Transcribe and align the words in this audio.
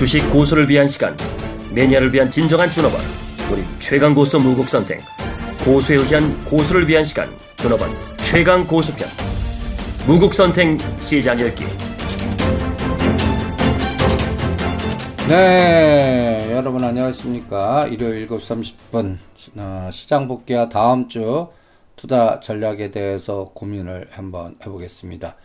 주식 0.00 0.30
고수를 0.30 0.66
위한 0.66 0.86
시간 0.86 1.14
매니아를 1.74 2.10
위한 2.14 2.30
진정한 2.30 2.70
준업원 2.70 3.02
우리 3.52 3.62
최강 3.78 4.14
고수 4.14 4.38
무국 4.38 4.66
선생 4.66 4.98
고수에 5.62 5.96
의한 5.96 6.42
고수를 6.46 6.88
위한 6.88 7.04
시간 7.04 7.28
준업원 7.58 7.90
최강 8.16 8.66
고수편 8.66 9.06
무국 10.06 10.32
선생 10.32 10.78
시장 11.00 11.38
열기 11.38 11.66
네, 15.28 16.50
여러분 16.52 16.82
안녕하십니까? 16.82 17.86
일요일 17.88 18.26
7시 18.26 18.74
30분 18.92 19.18
어, 19.58 19.90
시장 19.92 20.26
복귀와 20.26 20.70
다음 20.70 21.08
주 21.08 21.48
투자 21.96 22.40
전략에 22.40 22.90
대해서 22.90 23.50
고민을 23.52 24.06
한번 24.12 24.56
해보겠습니다. 24.62 25.36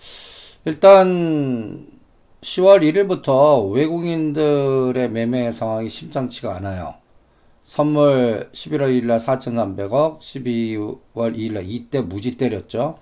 일단 0.64 1.95
10월 2.46 2.84
1일부터 2.84 3.72
외국인들의 3.72 5.10
매매 5.10 5.52
상황이 5.52 5.90
심상치가 5.90 6.56
않아요. 6.58 6.94
선물 7.64 8.52
11월 8.52 9.02
1일날 9.02 9.18
4,300억, 9.18 10.20
12월 10.20 11.36
2일날 11.36 11.64
이때 11.66 12.02
무지 12.02 12.38
때렸죠. 12.38 13.00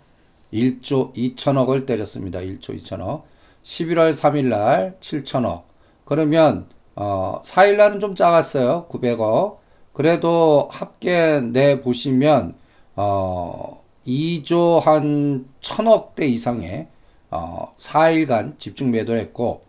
1조 0.54 1.14
2천억을 1.14 1.86
때렸습니다. 1.86 2.40
1조 2.40 2.82
2천억. 2.82 3.24
11월 3.64 4.16
3일날 4.16 5.00
7천억. 5.02 5.64
그러면 6.06 6.68
어, 6.96 7.42
4일날은 7.44 8.00
좀 8.00 8.16
작았어요. 8.16 8.88
900억. 8.90 9.58
그래도 9.92 10.70
합계 10.72 11.42
내 11.42 11.82
보시면 11.82 12.56
어, 12.96 13.84
2조 14.08 14.80
한 14.80 15.50
1000억대 15.60 16.22
이상의 16.24 16.93
어, 17.34 17.74
4일간 17.78 18.60
집중 18.60 18.92
매도를 18.92 19.20
했고 19.20 19.64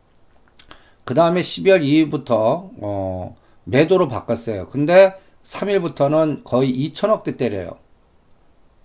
그 1.05 1.15
다음에 1.15 1.41
12월 1.41 1.83
2일부터 1.83 2.71
어, 2.81 3.37
매도로 3.65 4.09
바꿨어요. 4.09 4.69
근데 4.69 5.15
3일부터는 5.43 6.45
거의 6.45 6.73
2천억대 6.73 7.37
때려요. 7.39 7.71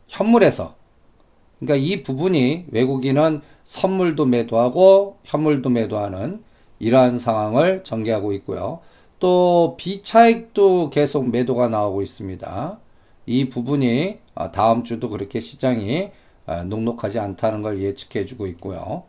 현물에서. 0.08 0.76
그러니까 1.60 1.76
이 1.76 2.04
부분이 2.04 2.68
외국인은 2.72 3.42
선물도 3.66 4.26
매도하고 4.26 5.18
현물도 5.24 5.70
매도하는 5.70 6.44
이러한 6.80 7.20
상황을 7.20 7.84
전개하고 7.84 8.32
있고요. 8.34 8.80
또 9.20 9.76
비차익도 9.78 10.90
계속 10.90 11.30
매도가 11.30 11.68
나오고 11.68 12.02
있습니다. 12.02 12.80
이 13.26 13.50
부분이 13.50 14.20
어, 14.36 14.52
다음 14.52 14.84
주도 14.84 15.10
그렇게 15.10 15.42
시장이 15.42 16.04
어, 16.04 16.12
녹록하지 16.68 17.20
않다는 17.20 17.62
걸 17.62 17.82
예측해 17.82 18.26
주고 18.26 18.48
있고요. 18.48 19.04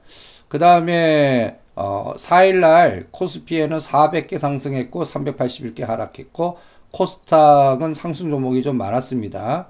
그 0.48 0.58
다음에 0.58 1.58
어, 1.74 2.12
4일날 2.16 3.06
코스피에는 3.10 3.78
400개 3.78 4.38
상승했고 4.38 5.04
381개 5.04 5.80
하락했고 5.80 6.58
코스닥은 6.92 7.94
상승 7.94 8.30
종목이 8.30 8.62
좀 8.62 8.76
많았습니다. 8.76 9.68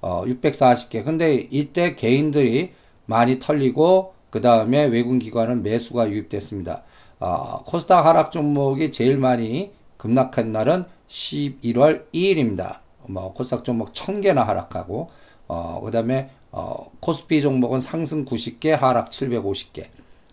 어, 0.00 0.24
640개. 0.26 1.04
근데 1.04 1.46
이때 1.50 1.94
개인들이 1.94 2.72
많이 3.06 3.38
털리고 3.38 4.14
그 4.30 4.40
다음에 4.40 4.84
외국 4.86 5.18
기관은 5.18 5.62
매수가 5.62 6.10
유입됐습니다. 6.10 6.82
어, 7.20 7.62
코스닥 7.64 8.06
하락 8.06 8.32
종목이 8.32 8.90
제일 8.90 9.18
많이 9.18 9.72
급락한 9.98 10.50
날은 10.50 10.86
11월 11.08 12.10
2일입니다. 12.12 12.78
뭐 13.06 13.32
코스닥 13.32 13.64
종목 13.64 13.92
1000개나 13.92 14.44
하락하고 14.44 15.10
어, 15.46 15.80
그 15.84 15.90
다음에 15.90 16.30
어, 16.52 16.90
코스피 17.00 17.40
종목은 17.40 17.80
상승 17.80 18.24
90개, 18.24 18.70
하락 18.70 19.10
750개. 19.10 19.86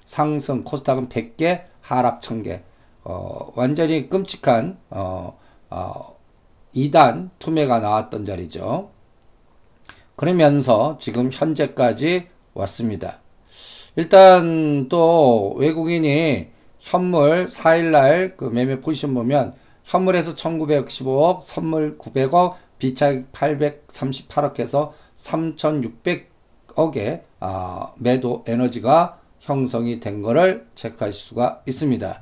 상승 0.06 0.64
코스닥은 0.64 1.09
100개, 1.09 1.64
하락 1.81 2.22
1000개. 2.22 2.62
어, 3.06 3.52
완전히 3.56 4.09
끔찍한 4.09 4.78
어, 4.90 5.38
어, 5.70 6.16
2단 6.75 7.29
투매가 7.40 7.79
나왔던 7.79 8.25
자리죠. 8.25 8.91
그러면서 10.16 10.97
지금 11.00 11.29
현재까지 11.31 12.28
왔습니다. 12.53 13.19
일단 13.96 14.90
또 14.90 15.53
외국인이 15.58 16.50
현물 16.79 17.47
4일날 17.47 18.35
그 18.35 18.46
매매 18.46 18.79
포지션 18.81 19.13
보면 19.13 19.56
현물에서 19.84 20.35
1915억, 20.35 21.41
선물 21.41 21.97
900억, 21.97 22.56
비차익 22.78 23.31
838억 23.31 24.59
해서 24.59 24.94
3,600억의 25.24 27.22
아, 27.40 27.94
매도 27.97 28.44
에너지가 28.47 29.19
형성이 29.40 30.00
된 30.00 30.22
것을 30.22 30.68
체크할 30.75 31.13
수가 31.13 31.62
있습니다. 31.68 32.22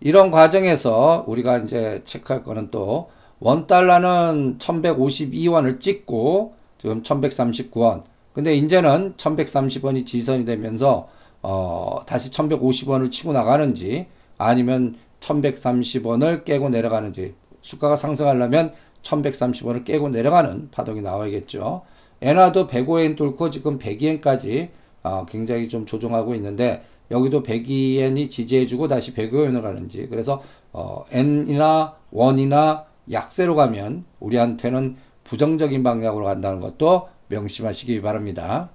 이런 0.00 0.30
과정에서 0.30 1.24
우리가 1.26 1.58
이제 1.58 2.02
체크할 2.04 2.44
거는 2.44 2.70
또 2.70 3.10
원달러는 3.40 4.58
1152원을 4.58 5.80
찍고 5.80 6.54
지금 6.78 7.02
1139원. 7.02 8.04
근데 8.32 8.54
이제는 8.54 9.14
1130원이 9.16 10.06
지선이 10.06 10.44
되면서 10.44 11.08
어, 11.42 12.00
다시 12.06 12.30
1150원을 12.30 13.10
치고 13.10 13.32
나가는지 13.32 14.06
아니면 14.36 14.96
1130원을 15.20 16.44
깨고 16.44 16.68
내려가는지 16.68 17.34
주가가 17.60 17.96
상승하려면 17.96 18.72
1130원을 19.02 19.84
깨고 19.84 20.08
내려가는 20.10 20.70
파동이 20.70 21.02
나와야겠죠. 21.02 21.82
엔화도 22.20 22.66
105엔 22.66 23.16
뚫고 23.16 23.50
지금 23.50 23.78
102엔까지 23.78 24.68
어, 25.02 25.26
굉장히 25.28 25.68
좀 25.68 25.86
조정하고 25.86 26.34
있는데 26.34 26.82
여기도 27.10 27.42
102엔이 27.42 28.30
지지해주고 28.30 28.88
다시 28.88 29.14
105엔으로 29.14 29.62
가는지 29.62 30.06
그래서 30.08 30.42
어, 30.72 31.04
엔이나 31.10 31.94
원이나 32.10 32.84
약세로 33.10 33.54
가면 33.54 34.04
우리한테는 34.20 34.96
부정적인 35.24 35.82
방향으로 35.82 36.24
간다는 36.24 36.60
것도 36.60 37.08
명심하시기 37.28 38.00
바랍니다. 38.00 38.70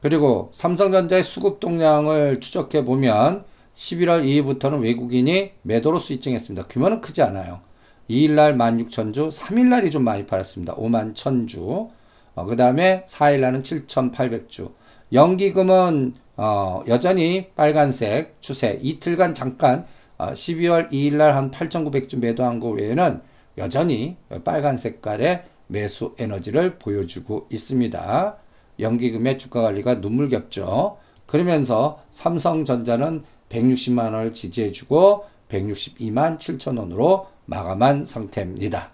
그리고 0.00 0.50
삼성전자의 0.52 1.22
수급 1.22 1.60
동량을 1.60 2.40
추적해 2.40 2.84
보면 2.84 3.44
11월 3.74 4.24
2일부터는 4.24 4.82
외국인이 4.82 5.52
매도로 5.62 5.98
수익증했습니다. 5.98 6.66
규모는 6.68 7.00
크지 7.00 7.22
않아요. 7.22 7.60
2일날 8.08 8.56
16,000주, 8.56 9.30
3일날이 9.30 9.90
좀 9.90 10.04
많이 10.04 10.26
팔았습니다. 10.26 10.76
5만 10.76 11.14
1,000주. 11.14 11.90
어, 12.34 12.44
그 12.44 12.56
다음에 12.56 13.04
4일날은 13.06 13.62
7,800주. 13.62 14.72
연기금은 15.12 16.14
어, 16.36 16.82
여전히 16.86 17.50
빨간색 17.56 18.36
추세. 18.40 18.78
이틀간 18.82 19.34
잠깐 19.34 19.86
어, 20.16 20.28
12월 20.32 20.90
2일날 20.90 21.32
한 21.32 21.50
8,900주 21.50 22.18
매도한 22.18 22.60
거 22.60 22.68
외에는 22.70 23.20
여전히 23.58 24.16
빨간 24.44 24.78
색깔의 24.78 25.44
매수 25.66 26.14
에너지를 26.18 26.78
보여주고 26.78 27.48
있습니다. 27.50 28.36
연기금의 28.80 29.38
주가 29.38 29.62
관리가 29.62 29.96
눈물겹죠. 29.96 30.98
그러면서 31.26 32.02
삼성전자는 32.12 33.24
160만 33.48 34.12
원을 34.12 34.32
지지해주고 34.32 35.24
162만 35.48 36.38
7천 36.38 36.78
원으로 36.78 37.26
마감한 37.48 38.04
상태입니다. 38.06 38.90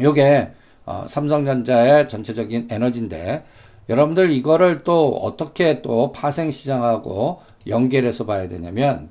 요게 0.00 0.52
어, 0.84 1.04
삼성전자의 1.08 2.08
전체적인 2.08 2.68
에너지인데 2.70 3.44
여러분들 3.88 4.30
이거를 4.30 4.84
또 4.84 5.16
어떻게 5.16 5.82
또 5.82 6.12
파생 6.12 6.50
시장하고 6.50 7.40
연결해서 7.66 8.26
봐야 8.26 8.46
되냐면 8.48 9.10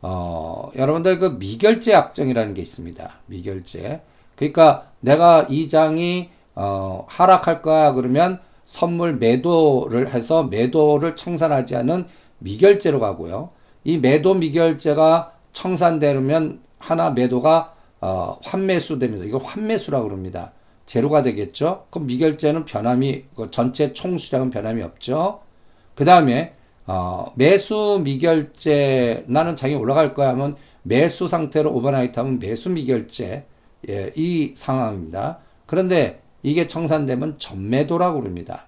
어, 0.00 0.70
여러분들 0.74 1.18
그 1.20 1.36
미결제 1.38 1.92
약정이라는 1.92 2.54
게 2.54 2.62
있습니다. 2.62 3.10
미결제. 3.26 4.00
그러니까 4.34 4.88
내가 5.00 5.46
이 5.48 5.68
장이 5.68 6.30
어, 6.54 7.06
하락할 7.08 7.62
거야 7.62 7.92
그러면 7.92 8.40
선물 8.64 9.16
매도를 9.16 10.08
해서 10.08 10.44
매도를 10.44 11.14
청산하지 11.14 11.76
않은 11.76 12.06
미결제로 12.38 12.98
가고요. 12.98 13.50
이 13.84 13.98
매도 13.98 14.34
미결제가 14.34 15.32
청산되면 15.52 16.60
하나 16.78 17.10
매도가 17.10 17.71
어, 18.02 18.36
환매수 18.42 18.98
되면서 18.98 19.24
이걸 19.24 19.40
환매수라고 19.42 20.08
그럽니다. 20.08 20.52
제로가 20.86 21.22
되겠죠. 21.22 21.86
그럼 21.90 22.08
미결제는 22.08 22.64
변함이 22.64 23.24
그 23.36 23.50
전체 23.52 23.92
총수량은 23.92 24.50
변함이 24.50 24.82
없죠. 24.82 25.40
그 25.94 26.04
다음에 26.04 26.54
어, 26.84 27.32
매수 27.36 28.00
미결제 28.02 29.24
나는 29.28 29.54
장이 29.54 29.76
올라갈 29.76 30.14
거야 30.14 30.30
하면 30.30 30.56
매수 30.82 31.28
상태로 31.28 31.72
overnight 31.72 32.18
하면 32.18 32.40
매수 32.40 32.70
미결제 32.70 33.46
예, 33.88 34.12
이 34.16 34.52
상황입니다. 34.56 35.38
그런데 35.66 36.22
이게 36.42 36.66
청산되면 36.66 37.38
전매도라고 37.38 38.20
그럽니다. 38.20 38.66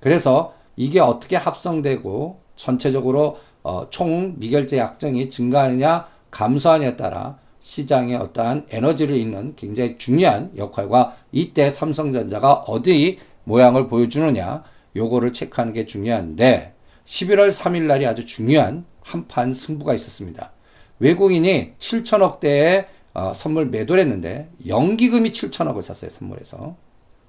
그래서 0.00 0.52
이게 0.76 1.00
어떻게 1.00 1.36
합성되고 1.36 2.40
전체적으로 2.56 3.38
어, 3.62 3.88
총 3.88 4.34
미결제 4.38 4.76
약정이 4.76 5.30
증가하느냐 5.30 6.08
감소하느냐에 6.30 6.96
따라 6.98 7.38
시장에 7.66 8.14
어떠한 8.14 8.66
에너지를 8.70 9.16
잇는 9.16 9.56
굉장히 9.56 9.98
중요한 9.98 10.52
역할과 10.56 11.16
이때 11.32 11.68
삼성전자가 11.68 12.52
어디 12.52 13.18
모양을 13.42 13.88
보여주느냐 13.88 14.62
요거를 14.94 15.32
체크하는 15.32 15.72
게 15.72 15.84
중요한데 15.84 16.74
11월 17.04 17.50
3일 17.50 17.82
날이 17.82 18.06
아주 18.06 18.24
중요한 18.24 18.84
한판 19.02 19.52
승부가 19.52 19.94
있었습니다. 19.94 20.52
외국인이 21.00 21.72
7천억대의 21.80 22.86
어, 23.14 23.32
선물 23.34 23.66
매도를 23.66 24.00
했는데 24.00 24.48
연기금이 24.64 25.32
7천억을 25.32 25.82
샀어요 25.82 26.08
선물에서 26.08 26.76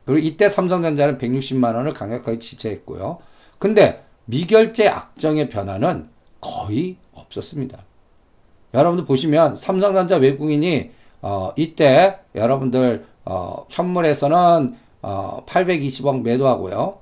그리고 0.05 0.19
이때 0.19 0.49
삼성전자는 0.49 1.17
160만 1.17 1.73
원을 1.73 1.93
강력하게 1.93 2.37
지지했고요. 2.37 3.17
근데 3.57 4.05
미결제 4.25 4.87
악정의 4.87 5.49
변화는 5.49 6.09
거의 6.41 6.97
없었습니다. 7.13 7.86
여러분들 8.77 9.05
보시면 9.05 9.55
삼성전자 9.55 10.17
외국인이 10.17 10.91
어, 11.23 11.51
이때 11.55 12.19
여러분들 12.35 13.07
어, 13.25 13.65
현물에서는 13.69 14.75
어, 15.01 15.43
820억 15.47 16.21
매도하고요. 16.21 16.99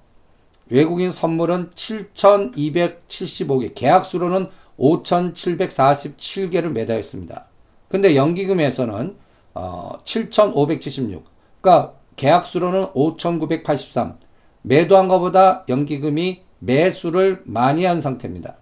외국인 0.69 1.11
선물은 1.11 1.71
7,275개, 1.71 3.75
계약수로는 3.75 4.47
5,747개를 4.79 6.71
매도했습니다. 6.71 7.49
근데 7.89 8.15
연기금에서는 8.15 9.17
어, 9.53 9.91
7,576. 10.05 11.25
그러니까 11.59 11.93
계약수로는 12.15 12.87
5,983. 12.93 14.15
매도한 14.61 15.09
것보다 15.09 15.65
연기금이 15.67 16.41
매수를 16.59 17.41
많이 17.43 17.83
한 17.83 17.99
상태입니다. 17.99 18.55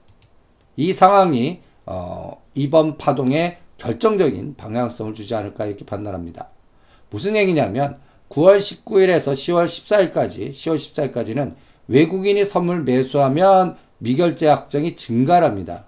이 0.75 0.91
상황이 0.91 1.61
어, 1.85 2.42
이번 2.55 2.97
파동에 2.97 3.57
결정적인 3.77 4.55
방향성을 4.55 5.13
주지 5.13 5.35
않을까 5.35 5.65
이렇게 5.65 5.85
판단합니다. 5.85 6.49
무슨 7.09 7.35
얘기냐면 7.35 7.97
9월 8.29 8.57
19일에서 8.57 9.33
10월 9.33 9.65
14일까지 9.65 10.49
10월 10.49 10.75
14일까지는 10.75 11.53
외국인이 11.87 12.43
선물 12.45 12.83
매수하면 12.83 13.77
미결제 13.99 14.47
확정이 14.47 14.95
증가합니다. 14.95 15.85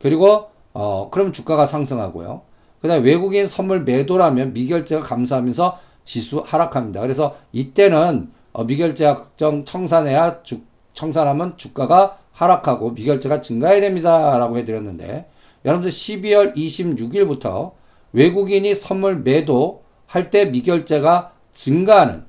그리고 0.00 0.50
어 0.72 1.10
그럼 1.10 1.32
주가가 1.32 1.66
상승하고요. 1.66 2.42
그다음에 2.80 3.04
외국인 3.04 3.46
선물 3.46 3.82
매도라면 3.84 4.52
미결제가 4.52 5.02
감소하면서 5.02 5.78
지수 6.04 6.42
하락합니다. 6.44 7.00
그래서 7.00 7.36
이때는 7.52 8.30
어 8.52 8.64
미결제 8.64 9.06
확정 9.06 9.64
청산해야 9.64 10.42
주, 10.42 10.60
청산하면 10.92 11.56
주가가 11.56 12.18
하락하고 12.32 12.90
미결제가 12.90 13.40
증가해야 13.40 13.80
됩니다라고 13.80 14.58
해드렸는데 14.58 15.26
여러분들 15.64 15.90
12월 15.90 16.54
26일부터 16.56 17.72
외국인이 18.12 18.74
선물 18.74 19.20
매도 19.20 19.82
할 20.06 20.30
때 20.30 20.44
미결제가 20.46 21.32
증가하는 21.54 22.24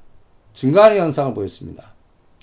증가하는 0.54 0.98
현상을 0.98 1.34
보였습니다. 1.34 1.94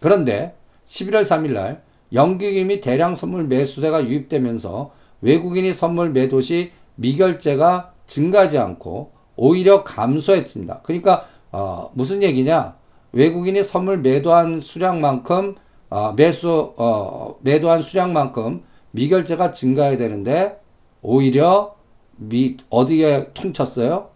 그런데 0.01 0.55
11월 0.87 1.23
3일 1.23 1.53
날 1.53 1.83
연기금이 2.13 2.81
대량 2.81 3.15
선물 3.15 3.45
매수세가 3.45 4.05
유입되면서 4.07 4.91
외국인이 5.23 5.73
선물 5.73 6.11
매도 6.11 6.41
시 6.41 6.73
미결제가 6.97 7.93
증가하지 8.07 8.59
않고 8.59 9.13
오히려 9.37 9.85
감소했습니다. 9.85 10.81
그러니까 10.83 11.27
어, 11.53 11.91
무슨 11.95 12.23
얘기냐? 12.23 12.77
외국인이 13.13 13.63
선물 13.63 13.99
매도한 13.99 14.61
수량만큼 14.61 15.55
어, 15.89 16.13
매수 16.17 16.75
어, 16.77 17.37
매도한 17.41 17.83
수량만큼 17.83 18.63
미결제가 18.91 19.53
증가해야 19.53 19.97
되는데 19.97 20.60
오히려 21.03 21.77
미 22.17 22.57
어디에 22.69 23.33
퉁쳤어요? 23.33 24.11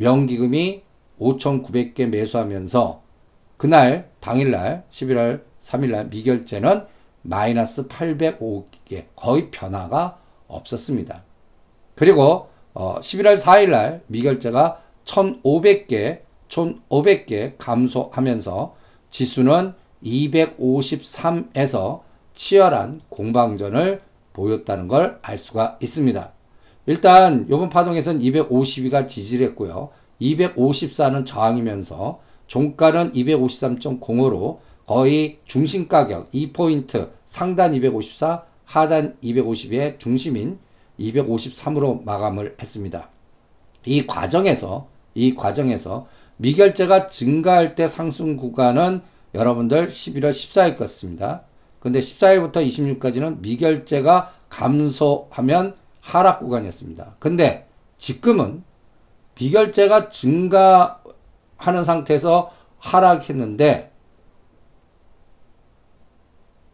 연기금이 0.00 0.82
5,900개 1.18 2.08
매수하면서 2.08 3.02
그날 3.56 4.10
당일날 4.20 4.84
11월 4.90 5.42
3일날 5.60 6.10
미결제는 6.10 6.84
마이너스 7.22 7.88
805개 7.88 9.06
거의 9.16 9.50
변화가 9.50 10.18
없었습니다. 10.48 11.24
그리고 11.94 12.50
어, 12.74 13.00
11월 13.00 13.38
4일날 13.38 14.02
미결제가 14.06 14.82
1,500개 15.04 16.20
1,500개 16.48 17.54
감소하면서 17.58 18.76
지수는 19.10 19.74
253에서 20.04 22.02
치열한 22.34 23.00
공방전을 23.08 24.02
보였다는 24.36 24.86
걸 24.86 25.18
알 25.22 25.38
수가 25.38 25.78
있습니다. 25.80 26.32
일단 26.86 27.46
이번 27.48 27.68
파동에서는 27.70 28.20
252가 28.20 29.08
지지를 29.08 29.48
했고요. 29.48 29.88
254는 30.20 31.26
저항이면서 31.26 32.20
종가는 32.46 33.12
253.05로 33.12 34.58
거의 34.86 35.38
중심 35.46 35.88
가격 35.88 36.30
2포인트 36.30 37.10
상단 37.24 37.74
254, 37.74 38.44
하단 38.64 39.16
250의 39.24 39.98
중심인 39.98 40.58
253으로 41.00 42.04
마감을 42.04 42.56
했습니다. 42.60 43.08
이 43.84 44.06
과정에서 44.06 44.88
이 45.14 45.34
과정에서 45.34 46.06
미결제가 46.36 47.06
증가할 47.06 47.74
때 47.74 47.88
상승 47.88 48.36
구간은 48.36 49.00
여러분들 49.34 49.88
11월 49.88 50.30
14일 50.30 50.76
것습니다. 50.76 51.42
근데 51.86 52.00
14일부터 52.00 52.66
26까지는 52.66 53.38
미결제가 53.42 54.32
감소하면 54.48 55.76
하락 56.00 56.40
구간이었습니다. 56.40 57.14
근데 57.20 57.68
지금은 57.96 58.64
미결제가 59.38 60.08
증가하는 60.08 61.84
상태에서 61.84 62.50
하락했는데 62.78 63.92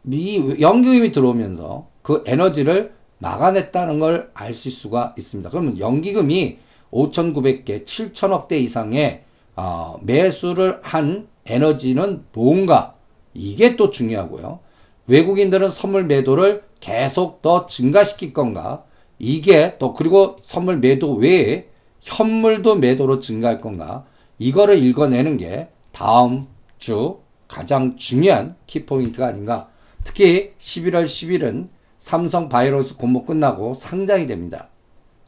미 0.01 0.59
연기금이 0.59 1.13
들어오면서 1.13 1.89
그 2.01 2.25
에너지를 2.27 2.95
막아냈다는 3.19 4.01
걸 4.01 4.31
아실 4.33 4.73
수가 4.73 5.15
있습니다. 5.19 5.51
그러면 5.51 5.79
연기금이 5.79 6.57
5,900개, 6.91 7.85
7,000억대 7.85 8.53
이상의 8.53 9.25
어, 9.57 9.99
매수를 10.01 10.81
한 10.83 11.29
에너지는 11.45 12.25
뭔가 12.33 12.95
이게 13.35 13.77
또 13.77 13.91
중요하고요. 13.91 14.72
외국인들은 15.13 15.69
선물 15.69 16.05
매도를 16.05 16.63
계속 16.81 17.43
더 17.43 17.67
증가시킬 17.67 18.33
건가? 18.33 18.85
이게 19.19 19.77
또 19.79 19.93
그리고 19.93 20.37
선물 20.41 20.79
매도 20.79 21.13
외에 21.17 21.69
현물도 22.01 22.77
매도로 22.77 23.21
증가할 23.21 23.59
건가? 23.59 24.07
이거를 24.39 24.83
읽어내는 24.83 25.37
게 25.37 25.69
다음 25.93 26.47
주 26.79 27.19
가장 27.47 27.99
중요한 27.99 28.57
키포인트가 28.67 29.27
아닌가. 29.27 29.69
특히 30.03 30.55
11월 30.59 31.05
10일은 31.05 31.69
삼성 31.99 32.49
바이오로스 32.49 32.97
공모 32.97 33.27
끝나고 33.27 33.75
상장이 33.75 34.27
됩니다. 34.27 34.71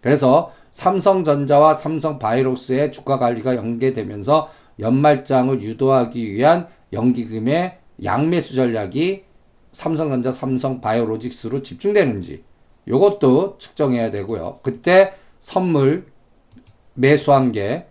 그래서 0.00 0.50
삼성전자와 0.70 1.74
삼성 1.74 2.18
바이오로스의 2.18 2.90
주가 2.90 3.18
관리가 3.18 3.54
연계되면서 3.56 4.48
연말장을 4.80 5.60
유도하기 5.60 6.32
위한 6.32 6.68
연기금의 6.94 7.78
양매수 8.02 8.54
전략이 8.54 9.24
삼성전자, 9.74 10.30
삼성바이오로직스로 10.30 11.62
집중되는지 11.62 12.44
이것도 12.86 13.58
측정해야 13.58 14.10
되고요. 14.12 14.60
그때 14.62 15.14
선물 15.40 16.06
매수한 16.94 17.50
게 17.50 17.86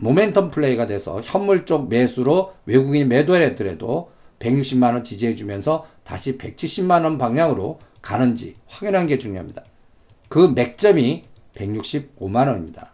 모멘텀 0.00 0.50
플레이가 0.50 0.86
돼서 0.86 1.20
현물 1.22 1.64
쪽 1.64 1.88
매수로 1.88 2.52
외국인이 2.66 3.04
매도를 3.06 3.46
했더라도 3.46 4.10
160만 4.40 4.92
원 4.92 5.04
지지해 5.04 5.36
주면서 5.36 5.86
다시 6.04 6.36
170만 6.36 7.04
원 7.04 7.16
방향으로 7.16 7.78
가는지 8.02 8.54
확인하는 8.66 9.06
게 9.06 9.18
중요합니다. 9.18 9.64
그 10.28 10.52
맥점이 10.54 11.22
165만 11.54 12.48
원입니다. 12.48 12.92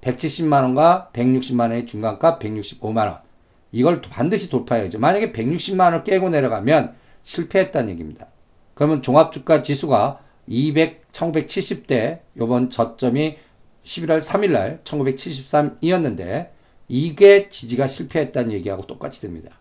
170만 0.00 0.62
원과 0.62 1.10
160만 1.12 1.60
원의 1.60 1.86
중간값 1.86 2.40
165만 2.40 3.06
원. 3.06 3.27
이걸 3.72 4.00
반드시 4.00 4.48
돌파해야죠. 4.50 4.98
만약에 4.98 5.32
160만 5.32 5.80
원을 5.80 6.04
깨고 6.04 6.30
내려가면 6.30 6.94
실패했다는 7.22 7.90
얘기입니다. 7.90 8.26
그러면 8.74 9.02
종합주가 9.02 9.62
지수가 9.62 10.20
200, 10.46 11.12
1970대 11.12 12.20
요번 12.38 12.70
저점이 12.70 13.36
11월 13.82 14.20
3일 14.20 14.52
날 14.52 14.80
1973이었는데 14.84 16.50
이게 16.88 17.48
지지가 17.48 17.86
실패했다는 17.86 18.52
얘기하고 18.52 18.86
똑같이 18.86 19.20
됩니다. 19.20 19.58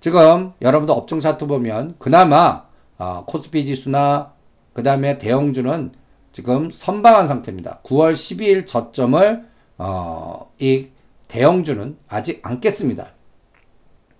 지금 0.00 0.52
여러분들 0.60 0.94
업종 0.94 1.20
차트 1.20 1.46
보면 1.46 1.96
그나마 1.98 2.64
어, 2.98 3.24
코스피 3.26 3.64
지수나 3.64 4.32
그 4.72 4.82
다음에 4.82 5.18
대형주는 5.18 5.92
지금 6.32 6.70
선방한 6.70 7.26
상태입니다. 7.26 7.80
9월 7.84 8.12
12일 8.12 8.66
저점을 8.66 9.44
어, 9.78 10.52
이 10.58 10.88
대형주는 11.32 11.96
아직 12.08 12.46
안 12.46 12.60
깼습니다. 12.60 13.14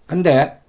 근데 0.06 0.62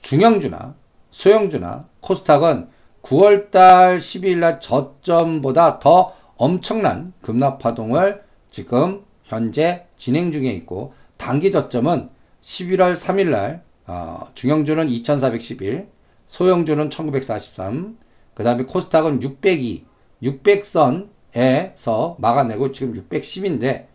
중형주나 0.00 0.74
소형주나 1.12 1.88
코스닥은 2.00 2.68
9월달 3.02 3.98
12일날 3.98 4.60
저점보다 4.60 5.78
더 5.78 6.16
엄청난 6.34 7.12
급락 7.22 7.60
파동을 7.60 8.24
지금 8.50 9.04
현재 9.22 9.86
진행 9.94 10.32
중에 10.32 10.50
있고 10.54 10.92
단기 11.16 11.52
저점은 11.52 12.10
11월 12.42 12.96
3일날 12.96 13.60
어, 13.86 14.26
중형주는 14.34 14.88
2411, 14.88 15.88
소형주는 16.26 16.90
1943, 16.90 17.96
그그 18.34 18.42
다음에 18.42 18.64
코스닥은 18.64 19.22
602, 19.22 19.84
600선에서 20.22 22.18
막아내고 22.18 22.72
지금 22.72 22.94
610인데 22.94 23.89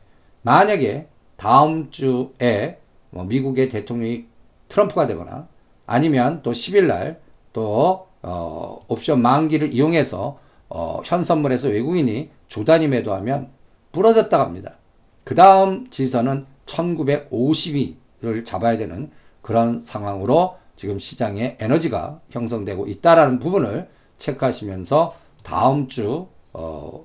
만약에 0.46 1.08
다음 1.38 1.90
주에 1.90 2.78
뭐 3.10 3.24
미국의 3.24 3.68
대통령이 3.68 4.26
트럼프가 4.70 5.08
되거나 5.08 5.48
아니면 5.88 6.42
또 6.44 6.52
10일 6.52 6.86
날또 6.86 8.08
어, 8.22 8.80
옵션 8.88 9.22
만기를 9.22 9.74
이용해서 9.74 10.40
어, 10.70 11.02
현 11.04 11.24
선물에서 11.24 11.70
외국인이 11.70 12.30
조단위 12.48 12.88
매도하면 12.88 13.50
부러졌다 13.92 14.38
갑니다. 14.38 14.78
그 15.24 15.34
다음 15.34 15.90
지선은 15.90 16.46
1952를 16.68 18.46
잡아야 18.46 18.78
되는 18.78 19.10
그런 19.42 19.80
상황으로 19.80 20.58
지금 20.76 21.00
시장에 21.00 21.58
에너지가 21.60 22.20
형성되고 22.30 22.86
있다라는 22.88 23.40
부분을 23.40 23.90
체크하시면서 24.20 25.16
다음 25.42 25.88
주 25.88 26.28
어, 26.54 27.05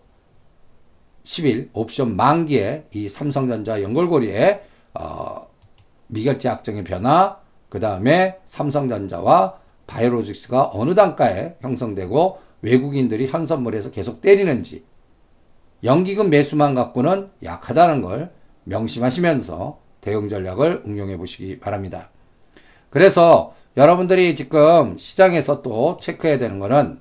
10일 1.25 1.71
옵션 1.73 2.17
만기에 2.17 2.87
이 2.93 3.09
삼성전자 3.09 3.83
연결고리에 3.83 4.63
어, 4.95 5.49
미결제 6.09 6.49
약정의 6.49 6.85
변화, 6.85 7.39
그 7.69 7.79
다음에 7.79 8.39
삼성전자와 8.47 9.59
바이오로직스가 9.87 10.71
어느 10.73 10.95
단가에 10.95 11.57
형성되고 11.61 12.39
외국인들이 12.63 13.27
현선물에서 13.27 13.91
계속 13.91 14.21
때리는지 14.21 14.85
연기금 15.83 16.31
매수만 16.31 16.75
갖고는 16.75 17.31
약하다는 17.43 18.03
걸 18.03 18.33
명심하시면서 18.65 19.79
대응 20.01 20.29
전략을 20.29 20.83
응용해 20.87 21.17
보시기 21.17 21.59
바랍니다. 21.59 22.11
그래서 22.91 23.55
여러분들이 23.77 24.37
지금 24.37 24.99
시장에서 24.99 25.63
또 25.63 25.97
체크해야 26.01 26.39
되는 26.39 26.59
거는 26.59 27.01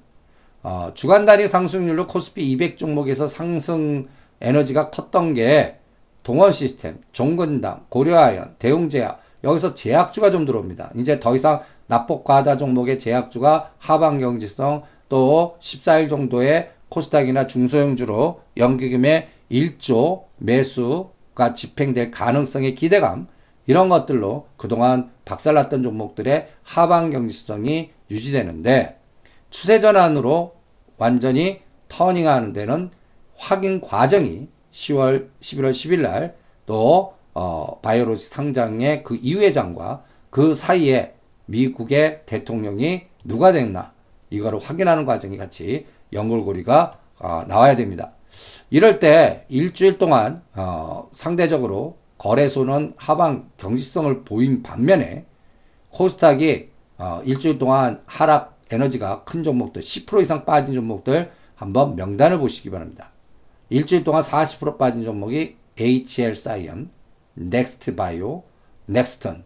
어, 0.63 0.91
주간 0.93 1.25
단위 1.25 1.47
상승률로 1.47 2.07
코스피 2.07 2.49
200 2.51 2.77
종목에서 2.77 3.27
상승 3.27 4.07
에너지가 4.41 4.89
컸던 4.89 5.33
게 5.33 5.77
동원 6.23 6.51
시스템, 6.51 6.99
종근당, 7.11 7.85
고려아연, 7.89 8.55
대웅제약 8.59 9.21
여기서 9.43 9.73
제약주가 9.73 10.31
좀 10.31 10.45
들어옵니다. 10.45 10.91
이제 10.95 11.19
더 11.19 11.35
이상 11.35 11.61
납복 11.87 12.23
과다 12.23 12.57
종목의 12.57 12.99
제약주가 12.99 13.71
하방 13.79 14.19
경지성 14.19 14.83
또 15.07 15.57
14일 15.59 16.09
정도의 16.09 16.71
코스닥이나 16.89 17.47
중소형주로 17.47 18.41
연기금의 18.57 19.29
1조 19.51 20.23
매수가 20.37 21.53
집행될 21.55 22.11
가능성의 22.11 22.75
기대감 22.75 23.27
이런 23.65 23.89
것들로 23.89 24.47
그동안 24.57 25.11
박살났던 25.25 25.83
종목들의 25.83 26.47
하방 26.63 27.11
경지성이 27.11 27.91
유지되는데 28.11 28.98
추세 29.49 29.79
전환으로 29.79 30.55
완전히 30.97 31.61
터닝하는 31.87 32.53
데는 32.53 32.91
확인 33.35 33.81
과정이 33.81 34.47
10월 34.71 35.29
11월 35.39 35.71
10일 35.71 36.01
날또 36.01 37.13
어, 37.33 37.79
바이오로직 37.81 38.33
상장의 38.33 39.03
그 39.03 39.17
이회장과 39.21 40.03
그 40.29 40.53
사이에 40.53 41.13
미국의 41.45 42.23
대통령이 42.25 43.03
누가 43.23 43.51
됐나 43.51 43.93
이거를 44.29 44.59
확인하는 44.59 45.05
과정이 45.05 45.37
같이 45.37 45.87
연골고리가 46.13 46.91
어, 47.19 47.41
나와야 47.47 47.75
됩니다. 47.75 48.11
이럴 48.69 48.99
때 48.99 49.45
일주일 49.49 49.97
동안 49.97 50.43
어, 50.55 51.09
상대적으로 51.13 51.97
거래소는 52.17 52.93
하방 52.97 53.49
경직성을 53.57 54.23
보인 54.23 54.61
반면에 54.61 55.25
코스닥이 55.89 56.69
어, 56.97 57.21
일주일 57.25 57.57
동안 57.57 58.01
하락 58.05 58.58
에너지가 58.71 59.23
큰 59.23 59.43
종목들 59.43 59.81
10% 59.81 60.21
이상 60.21 60.45
빠진 60.45 60.73
종목들 60.73 61.31
한번 61.55 61.95
명단을 61.95 62.39
보시기 62.39 62.69
바랍니다. 62.69 63.11
일주일 63.69 64.03
동안 64.03 64.23
40% 64.23 64.77
빠진 64.77 65.03
종목이 65.03 65.57
HL 65.77 66.35
사이언스, 66.35 66.89
넥스트 67.35 67.95
바이오, 67.95 68.43
넥스턴, 68.85 69.43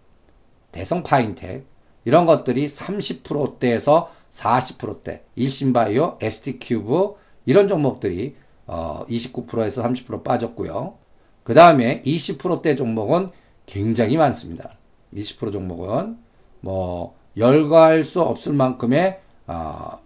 대성 0.71 1.03
파인텍 1.03 1.65
이런 2.05 2.25
것들이 2.25 2.67
30%대에서 2.67 4.11
40%대, 4.31 5.23
일신바이오, 5.35 6.17
ST큐브 6.21 7.15
이런 7.45 7.67
종목들이 7.67 8.35
어 8.65 9.05
29%에서 9.07 9.83
30% 9.83 10.23
빠졌고요. 10.23 10.95
그 11.43 11.53
다음에 11.53 12.01
20%대 12.03 12.75
종목은 12.75 13.29
굉장히 13.65 14.17
많습니다. 14.17 14.71
20% 15.13 15.51
종목은 15.51 16.17
뭐 16.61 17.15
열거할 17.37 18.03
수 18.03 18.21
없을 18.21 18.53
만큼의 18.53 19.19
어, 19.47 19.99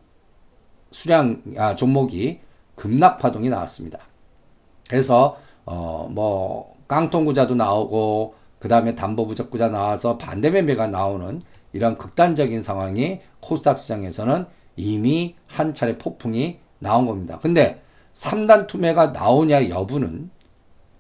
수량 0.92 1.42
아, 1.58 1.76
종목이 1.76 2.40
급락 2.76 3.18
파동이 3.18 3.50
나왔습니다. 3.50 4.00
그래서 4.90 5.38
어, 5.66 6.08
뭐 6.10 6.76
깡통구자도 6.88 7.56
나오고 7.56 8.36
그 8.60 8.68
다음에 8.68 8.96
담보부적구자 8.96 9.70
나와서 9.70 10.18
반대 10.18 10.50
매매가 10.50 10.88
나오는 10.88 11.42
이런 11.74 11.98
극단적인 11.98 12.64
상황이 12.64 13.20
코스닥 13.40 13.78
시장에서는 13.78 14.46
이미 14.78 15.36
한 15.48 15.74
차례 15.74 15.98
폭풍이 15.98 16.60
나온 16.80 17.06
겁니다. 17.06 17.40
근데 17.42 17.82
3단 18.14 18.68
투매가 18.68 19.08
나오냐 19.08 19.70
여부는 19.70 20.30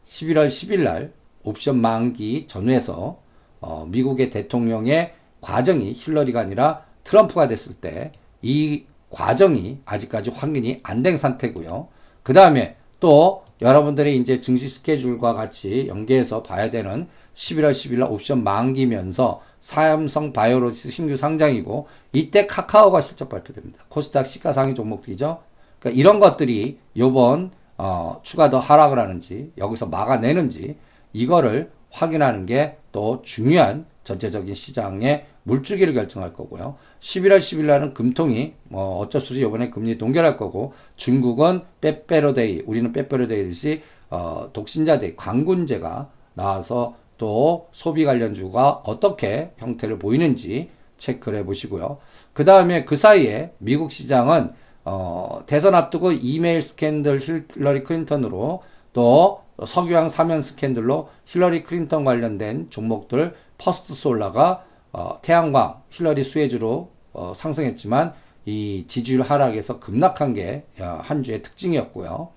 11월 0.05 0.47
10일 0.47 0.83
날 0.83 1.13
옵션 1.43 1.79
만기 1.79 2.47
전후에서 2.47 3.19
어, 3.59 3.85
미국의 3.89 4.29
대통령의 4.29 5.13
과정이 5.41 5.93
힐러리가 5.93 6.39
아니라 6.39 6.83
트럼프가 7.03 7.47
됐을 7.47 7.75
때 7.75 8.11
이 8.41 8.85
과정이 9.09 9.79
아직까지 9.85 10.31
확인이 10.31 10.79
안 10.83 11.01
된 11.03 11.17
상태고요. 11.17 11.87
그 12.23 12.33
다음에 12.33 12.75
또 12.99 13.43
여러분들이 13.61 14.17
이제 14.17 14.41
증시 14.41 14.67
스케줄과 14.69 15.33
같이 15.33 15.87
연계해서 15.87 16.43
봐야 16.43 16.69
되는 16.69 17.07
11월 17.33 17.71
10일 17.71 17.99
날 17.99 18.11
옵션 18.11 18.43
만기면서 18.43 19.41
삼성 19.61 20.33
바이오로지스 20.33 20.89
신규 20.91 21.15
상장이고 21.17 21.87
이때 22.13 22.45
카카오가 22.47 23.01
실적 23.01 23.29
발표됩니다. 23.29 23.83
코스닥 23.89 24.25
시가상위 24.27 24.75
종목들이죠. 24.75 25.39
그러니까 25.79 25.99
이런 25.99 26.19
것들이 26.19 26.77
요번 26.97 27.51
어, 27.77 28.19
추가 28.23 28.49
더 28.49 28.59
하락을 28.59 28.99
하는지 28.99 29.51
여기서 29.57 29.87
막아내는지 29.87 30.77
이거를 31.13 31.71
확인하는 31.91 32.45
게 32.45 32.77
또 32.91 33.21
중요한 33.23 33.85
전체적인 34.07 34.55
시장의 34.55 35.25
물주기를 35.43 35.93
결정할 35.93 36.31
거고요. 36.31 36.77
11월 36.99 37.39
10일 37.39 37.65
날은 37.65 37.93
금통이 37.93 38.53
뭐 38.69 38.99
어쩔 38.99 39.19
수 39.19 39.33
없이 39.33 39.41
이번에 39.41 39.69
금리 39.69 39.97
동결할 39.97 40.37
거고 40.37 40.73
중국은 40.95 41.61
빼빼로데이 41.81 42.63
우리는 42.65 42.93
빼빼로데이듯이 42.93 43.81
어, 44.09 44.49
독신자데이 44.53 45.17
광군제가 45.17 46.09
나와서 46.35 46.95
또 47.17 47.67
소비 47.73 48.05
관련주가 48.05 48.83
어떻게 48.85 49.51
형태를 49.57 49.99
보이는지 49.99 50.69
체크를 50.95 51.39
해보시고요. 51.39 51.97
그 52.31 52.45
다음에 52.45 52.85
그 52.85 52.95
사이에 52.95 53.51
미국 53.57 53.91
시장은 53.91 54.51
어, 54.85 55.41
대선 55.47 55.75
앞두고 55.75 56.13
이메일 56.13 56.61
스캔들 56.61 57.19
힐러리 57.19 57.83
클린턴으로 57.83 58.63
또 58.93 59.41
석유왕 59.65 60.07
사면 60.09 60.41
스캔들로 60.41 61.09
힐러리 61.25 61.63
클린턴 61.63 62.05
관련된 62.05 62.69
종목들 62.69 63.33
퍼스트 63.57 63.93
솔라가 63.93 64.63
어, 64.91 65.19
태양광, 65.21 65.81
힐러리 65.89 66.23
수혜주로 66.23 66.89
어, 67.13 67.33
상승했지만 67.35 68.13
이 68.45 68.85
지지율 68.87 69.21
하락에서 69.21 69.79
급락한 69.79 70.33
게 70.33 70.68
한 70.68 71.19
어, 71.19 71.21
주의 71.21 71.41
특징이었고요. 71.41 72.29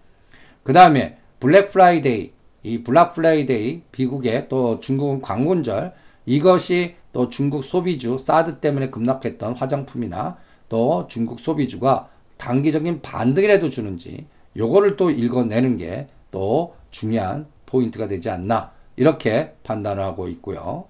그 0.63 0.73
다음에 0.73 1.19
블랙 1.39 1.71
프라이데이, 1.71 2.33
이 2.63 2.83
블랙 2.83 3.13
프라이데이 3.13 3.83
미국의 3.97 4.49
또 4.49 4.81
중국은 4.81 5.23
광군절 5.23 5.93
이것이 6.27 6.97
또 7.13 7.29
중국 7.29 7.65
소비주 7.65 8.19
사드 8.19 8.59
때문에 8.59 8.91
급락했던 8.91 9.55
화장품이나 9.55 10.37
또 10.69 11.07
중국 11.09 11.41
소비주가 11.41 12.09
단기적인 12.37 13.03
반등이라도 13.03 13.71
주는지 13.71 14.27
요거를 14.57 14.97
또 14.97 15.11
읽어내는 15.11 15.77
게 15.77 16.09
또 16.31 16.75
중요한 16.91 17.47
포인트가 17.67 18.07
되지 18.07 18.31
않나 18.31 18.73
이렇게 18.97 19.55
판단을 19.63 20.03
하고 20.03 20.29
있고요. 20.29 20.85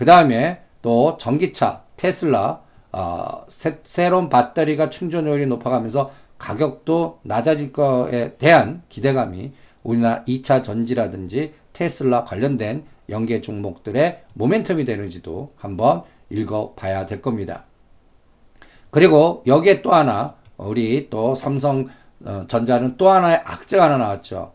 그 0.00 0.06
다음에 0.06 0.62
또 0.80 1.18
전기차, 1.18 1.82
테슬라, 1.98 2.62
어, 2.90 3.42
새, 3.48 3.80
새로운 3.84 4.30
배터리가 4.30 4.88
충전율이 4.88 5.44
높아가면서 5.44 6.10
가격도 6.38 7.18
낮아질 7.22 7.74
거에 7.74 8.38
대한 8.38 8.82
기대감이 8.88 9.52
우리나라 9.82 10.24
2차 10.24 10.64
전지라든지 10.64 11.52
테슬라 11.74 12.24
관련된 12.24 12.84
연계 13.10 13.42
종목들의 13.42 14.22
모멘텀이 14.38 14.86
되는지도 14.86 15.52
한번 15.56 16.04
읽어봐야 16.30 17.04
될 17.04 17.20
겁니다. 17.20 17.66
그리고 18.88 19.44
여기에 19.46 19.82
또 19.82 19.92
하나 19.92 20.36
우리 20.56 21.10
또 21.10 21.34
삼성 21.34 21.84
어, 22.24 22.46
전자는 22.48 22.96
또 22.96 23.10
하나의 23.10 23.42
악재가 23.44 23.84
하나 23.84 23.98
나왔죠. 23.98 24.52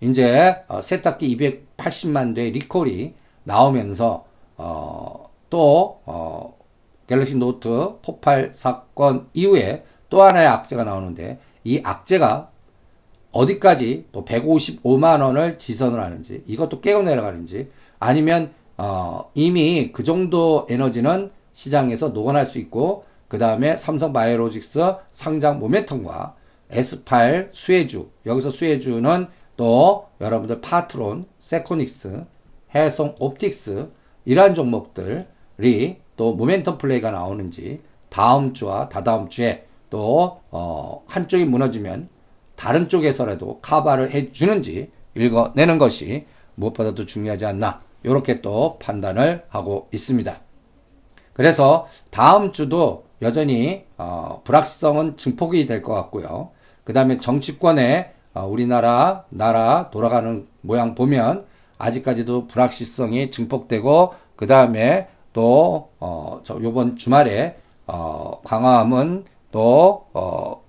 이제 0.00 0.62
어, 0.68 0.80
세탁기 0.80 1.36
280만 1.36 2.36
대 2.36 2.50
리콜이 2.50 3.14
나오면서 3.42 4.32
어, 4.56 5.30
또 5.50 6.00
어, 6.04 6.56
갤럭시 7.06 7.36
노트 7.36 7.96
폭발 8.02 8.52
사건 8.54 9.28
이후에 9.34 9.84
또또 10.08 10.22
하나의 10.22 10.46
악재가 10.46 10.84
나오는데 10.84 11.38
이 11.64 11.80
악재가 11.82 12.50
어디까지 13.32 14.06
또 14.12 14.24
155만 14.24 15.20
원을 15.20 15.58
지지선을 15.58 16.02
하는지 16.02 16.44
이것도 16.46 16.80
깨고 16.80 17.02
내려가는지 17.02 17.70
아니면 17.98 18.52
어, 18.76 19.30
이미 19.34 19.92
그 19.92 20.04
정도 20.04 20.66
에너지는 20.70 21.30
시장에서 21.52 22.10
녹아날 22.10 22.46
수 22.46 22.58
있고 22.58 23.04
그 23.28 23.38
다음에 23.38 23.76
삼성 23.76 24.12
바이오로직스 24.12 24.80
상장 25.10 25.60
모멘텀과 25.60 26.34
S8 26.70 27.50
수혜주 27.52 28.10
여기서 28.26 28.50
수혜주는 28.50 29.26
또 29.56 30.08
여러분들 30.20 30.60
파트론, 30.60 31.26
세코닉스, 31.38 32.24
해성 32.74 33.14
옵틱스 33.18 33.88
이러한 34.24 34.54
종목들이 34.54 35.98
또 36.16 36.36
모멘텀 36.36 36.78
플레이가 36.78 37.10
나오는지 37.10 37.80
다음 38.08 38.54
주와 38.54 38.88
다다음 38.88 39.28
주에 39.28 39.66
또 39.90 40.38
어, 40.50 41.02
한쪽이 41.06 41.44
무너지면 41.44 42.08
다른 42.56 42.88
쪽에서라도 42.88 43.60
카바를 43.60 44.10
해주는지 44.10 44.90
읽어내는 45.14 45.78
것이 45.78 46.26
무엇보다도 46.54 47.06
중요하지 47.06 47.46
않나 47.46 47.80
이렇게 48.02 48.40
또 48.40 48.78
판단을 48.78 49.44
하고 49.48 49.88
있습니다. 49.92 50.40
그래서 51.32 51.88
다음 52.10 52.52
주도 52.52 53.04
여전히 53.22 53.84
어, 53.96 54.42
불확실성은 54.44 55.16
증폭이 55.16 55.66
될 55.66 55.82
것 55.82 55.94
같고요. 55.94 56.50
그 56.84 56.92
다음에 56.92 57.18
정치권에 57.18 58.12
어, 58.34 58.46
우리나라 58.46 59.24
나라 59.30 59.90
돌아가는 59.90 60.46
모양 60.60 60.94
보면 60.94 61.46
아직까지도 61.78 62.46
불확실성이 62.46 63.30
증폭되고 63.30 64.14
그 64.36 64.46
다음에 64.46 65.08
또 65.32 65.90
어, 66.00 66.40
저 66.44 66.58
요번 66.62 66.96
주말에 66.96 67.56
어, 67.86 68.40
광화문 68.44 69.24
또 69.50 70.06
어, 70.12 70.62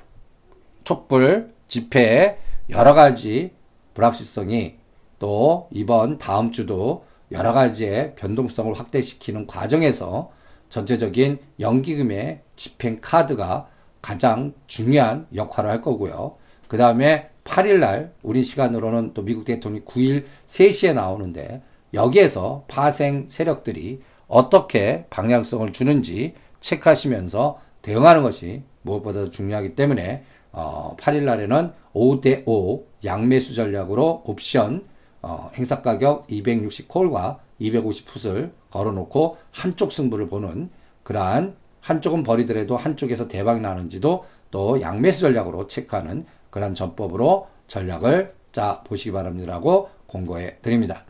촛불 0.84 1.54
집회 1.68 2.38
여러 2.70 2.94
가지 2.94 3.52
불확실성이 3.94 4.76
또 5.20 5.68
이번 5.72 6.18
다음 6.18 6.52
주도 6.52 7.06
여러 7.32 7.54
가지의 7.54 8.16
변동성을 8.16 8.74
확대시키는 8.74 9.48
과정에서 9.48 10.32
전체적인 10.70 11.40
연기금의 11.60 12.42
집행 12.56 13.00
카드가 13.02 13.68
가장 14.02 14.54
중요한 14.68 15.28
역할을 15.34 15.70
할 15.70 15.82
거고요. 15.82 16.36
그 16.68 16.78
다음에 16.78 17.30
8일 17.46 17.78
날 17.80 18.14
우리 18.24 18.44
시간으로는 18.44 19.14
또 19.14 19.24
미국 19.24 19.46
대통령이 19.46 19.86
9일 19.86 20.26
3시에 20.48 20.94
나오는데 20.94 21.62
여기에서 21.94 22.66
파생 22.68 23.28
세력들이 23.30 24.02
어떻게 24.28 25.06
방향성을 25.10 25.72
주는지 25.72 26.34
체크하시면서 26.60 27.60
대응하는 27.82 28.24
것이 28.24 28.64
무엇보다도 28.82 29.30
중요하기 29.30 29.76
때문에 29.76 30.24
어, 30.52 30.96
8일 31.00 31.24
날에는 31.24 31.72
5대 31.94 32.44
5 32.46 32.84
양매수 33.06 33.54
전략으로 33.54 34.24
옵션 34.26 34.86
어, 35.22 35.50
행사 35.54 35.82
가격 35.82 36.26
260 36.30 36.88
콜과 36.88 37.40
250 37.60 38.06
풋을 38.08 38.52
걸어놓고 38.72 39.38
한쪽 39.52 39.92
승부를 39.92 40.28
보는 40.28 40.70
그러한 41.04 41.56
한쪽은 41.82 42.24
버리더라도 42.24 42.76
한쪽에서 42.76 43.28
대박 43.28 43.62
나는지도 43.62 44.26
또 44.50 44.82
양매수 44.82 45.22
전략으로 45.22 45.68
체크하는 45.68 46.26
그런 46.56 46.74
전법으로 46.74 47.48
전략을 47.68 48.30
짜 48.54 48.82
보시기 48.86 49.12
바랍니다라고 49.12 49.90
공고해 50.08 50.60
드립니다. 50.62 51.04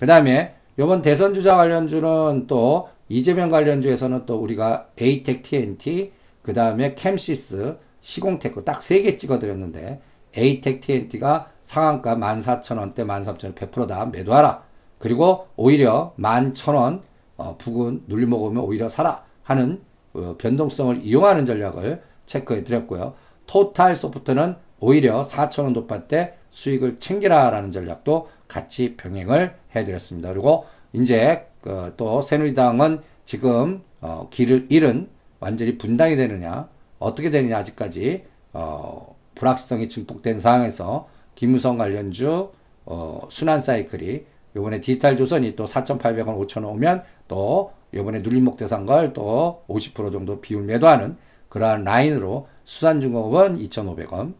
그 0.00 0.06
다음에 0.06 0.54
이번 0.78 1.02
대선 1.02 1.34
주자 1.34 1.54
관련주는 1.54 2.46
또 2.46 2.88
이재명 3.10 3.50
관련주에서는 3.50 4.24
또 4.24 4.36
우리가 4.38 4.88
에이텍 4.98 5.42
TNT 5.42 6.12
그 6.42 6.54
다음에 6.54 6.94
캠시스 6.94 7.76
시공테크 8.00 8.64
딱 8.64 8.78
세 8.80 9.02
개 9.02 9.18
찍어드렸는데 9.18 10.00
에이텍 10.34 10.80
TNT가 10.80 11.50
상한가 11.60 12.16
14,000원대 12.16 13.00
13,000원 13.06 13.54
100%다 13.54 14.06
매도하라. 14.06 14.62
그리고 14.98 15.48
오히려 15.56 16.14
11,000원 16.18 17.02
어, 17.36 17.56
부근 17.58 18.02
눌리 18.06 18.24
먹으면 18.24 18.64
오히려 18.64 18.88
사라 18.88 19.24
하는 19.42 19.82
어, 20.14 20.36
변동성을 20.38 21.04
이용하는 21.04 21.44
전략을 21.44 22.02
체크해 22.24 22.64
드렸고요. 22.64 23.12
토탈 23.46 23.94
소프트는 23.94 24.56
오히려 24.80 25.22
4,000원 25.22 25.74
돌파 25.74 26.06
때 26.06 26.34
수익을 26.50 26.98
챙기라라는 27.00 27.72
전략도 27.72 28.28
같이 28.48 28.96
병행을 28.96 29.54
해드렸습니다. 29.74 30.32
그리고 30.32 30.66
이제 30.92 31.46
그또 31.60 32.22
새누리당은 32.22 33.00
지금 33.24 33.82
어 34.00 34.28
길을 34.30 34.66
잃은 34.70 35.08
완전히 35.40 35.78
분당이 35.78 36.16
되느냐 36.16 36.68
어떻게 36.98 37.30
되느냐 37.30 37.58
아직까지 37.58 38.24
어 38.52 39.16
불확실성이 39.34 39.88
증폭된 39.88 40.40
상황에서 40.40 41.08
김무성 41.34 41.76
관련주 41.78 42.50
어 42.86 43.20
순환 43.30 43.60
사이클이 43.60 44.24
요번에 44.54 44.80
디지털 44.80 45.16
조선이 45.16 45.56
또 45.56 45.64
4,800원 45.66 46.38
5,000원 46.46 46.68
오면 46.68 47.02
또 47.28 47.72
요번에 47.92 48.20
눌림목 48.20 48.56
대상 48.56 48.86
걸 48.86 49.12
또 49.12 49.62
50% 49.68 50.12
정도 50.12 50.40
비율 50.40 50.62
매도하는 50.62 51.16
그러한 51.48 51.84
라인으로 51.84 52.48
수산중공업은 52.64 53.58
2,500원 53.58 54.34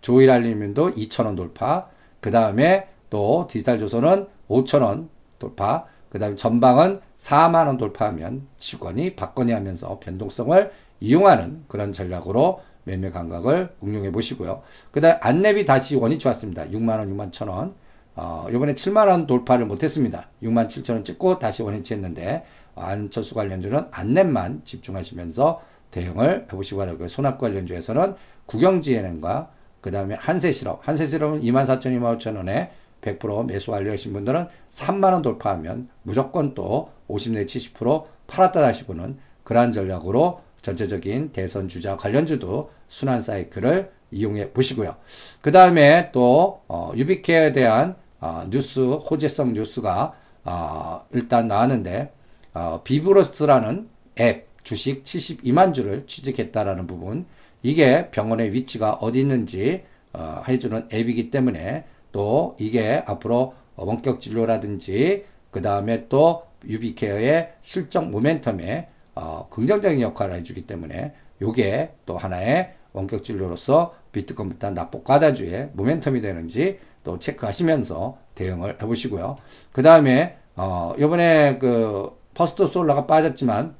조일 0.00 0.30
알림면도 0.30 0.92
2,000원 0.92 1.36
돌파 1.36 1.88
그 2.20 2.30
다음에 2.30 2.88
또 3.08 3.46
디지털 3.48 3.78
조선은 3.78 4.26
5천원 4.48 5.08
돌파, 5.38 5.86
그 6.10 6.18
다음에 6.18 6.36
전방은 6.36 7.00
4만원 7.16 7.78
돌파하면 7.78 8.46
직원이 8.58 9.16
받거니 9.16 9.52
하면서 9.52 9.98
변동성을 10.00 10.70
이용하는 11.00 11.64
그런 11.66 11.92
전략으로 11.92 12.60
매매 12.84 13.10
감각을 13.10 13.74
응용해 13.82 14.12
보시고요. 14.12 14.62
그 14.90 15.00
다음에 15.00 15.18
안랩이 15.20 15.66
다시 15.66 15.96
원이 15.96 16.18
좋았습니다. 16.18 16.68
6만원, 16.68 17.12
6만 17.14 17.32
천원. 17.32 17.74
어, 18.16 18.46
요번에 18.50 18.74
7만원 18.74 19.26
돌파를 19.26 19.66
못했습니다. 19.66 20.28
6만 20.42 20.68
7천원 20.68 21.04
찍고 21.04 21.38
다시 21.38 21.62
원위치 21.62 21.94
했는데, 21.94 22.44
안철수 22.74 23.34
관련주는 23.34 23.90
안랩만 23.90 24.64
집중하시면서 24.64 25.62
대응을 25.90 26.46
해보시기 26.52 26.76
바라고요. 26.76 27.08
손학 27.08 27.38
관련주에서는 27.38 28.14
국영지혜는과 28.46 29.50
그 29.80 29.90
다음에 29.90 30.14
한세 30.18 30.52
실업, 30.52 30.86
한세 30.86 31.06
실업은 31.06 31.42
24,000, 31.42 32.00
25,000원에 32.00 32.68
100% 33.00 33.46
매수 33.46 33.70
완료하신 33.70 34.12
분들은 34.12 34.46
3만원 34.70 35.22
돌파하면 35.22 35.88
무조건 36.02 36.54
또 36.54 36.90
50 37.08 37.32
내 37.32 37.46
70% 37.46 38.04
팔았다 38.26 38.60
다시 38.60 38.84
보는 38.84 39.18
그러한 39.44 39.72
전략으로 39.72 40.40
전체적인 40.62 41.32
대선 41.32 41.68
주자 41.68 41.96
관련주도 41.96 42.70
순환 42.88 43.20
사이클을 43.20 43.90
이용해 44.10 44.52
보시고요. 44.52 44.96
그 45.40 45.52
다음에 45.52 46.10
또 46.12 46.62
어, 46.68 46.92
유비케에 46.94 47.52
대한 47.52 47.96
어, 48.20 48.44
뉴스 48.50 48.80
호재성 48.80 49.54
뉴스가 49.54 50.12
어, 50.44 51.04
일단 51.12 51.48
나왔는데 51.48 52.12
어, 52.52 52.80
비브로스라는 52.84 53.88
앱 54.20 54.48
주식 54.62 55.04
72만 55.04 55.72
주를 55.72 56.06
취직했다라는 56.06 56.86
부분 56.86 57.24
이게 57.62 58.10
병원의 58.10 58.52
위치가 58.52 58.92
어디 58.92 59.20
있는지 59.20 59.84
어, 60.12 60.42
해주는 60.48 60.88
앱이기 60.92 61.30
때문에 61.30 61.84
또 62.12 62.56
이게 62.58 63.02
앞으로 63.06 63.54
원격 63.76 64.20
진료라든지 64.20 65.24
그 65.50 65.62
다음에 65.62 66.08
또 66.08 66.44
유비케어의 66.66 67.52
실적 67.60 68.10
모멘텀에 68.10 68.86
어, 69.14 69.48
긍정적인 69.50 70.00
역할을 70.00 70.34
해주기 70.36 70.66
때문에 70.66 71.14
요게 71.42 71.94
또 72.06 72.16
하나의 72.16 72.74
원격 72.92 73.24
진료로서 73.24 73.94
비트컴퓨터 74.12 74.70
납복 74.70 75.04
과다주의 75.04 75.70
모멘텀이 75.76 76.22
되는지 76.22 76.78
또 77.04 77.18
체크하시면서 77.18 78.18
대응을 78.34 78.78
해보시고요. 78.82 79.36
그 79.72 79.82
다음에 79.82 80.36
어, 80.56 80.94
요번에 80.98 81.58
그 81.58 82.18
First 82.34 82.66
Solar가 82.66 83.06
빠졌지만 83.06 83.74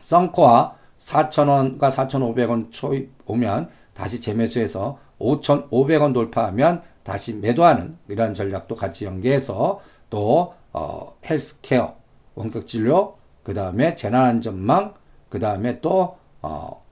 썬코아 0.00 0.76
4,000원과 1.04 1.90
4,500원 1.90 2.70
초입 2.70 3.12
오면 3.26 3.70
다시 3.94 4.20
재매수해서 4.20 4.98
5,500원 5.18 6.14
돌파하면 6.14 6.82
다시 7.02 7.34
매도하는 7.34 7.98
이러한 8.08 8.34
전략도 8.34 8.74
같이 8.74 9.04
연계해서 9.04 9.80
또 10.10 10.54
어, 10.72 11.14
헬스케어, 11.24 11.96
원격 12.34 12.66
진료, 12.66 13.16
그 13.42 13.52
다음에 13.54 13.94
재난안전망, 13.96 14.94
그 15.28 15.38
다음에 15.38 15.80
또 15.80 16.16
어, 16.40 16.82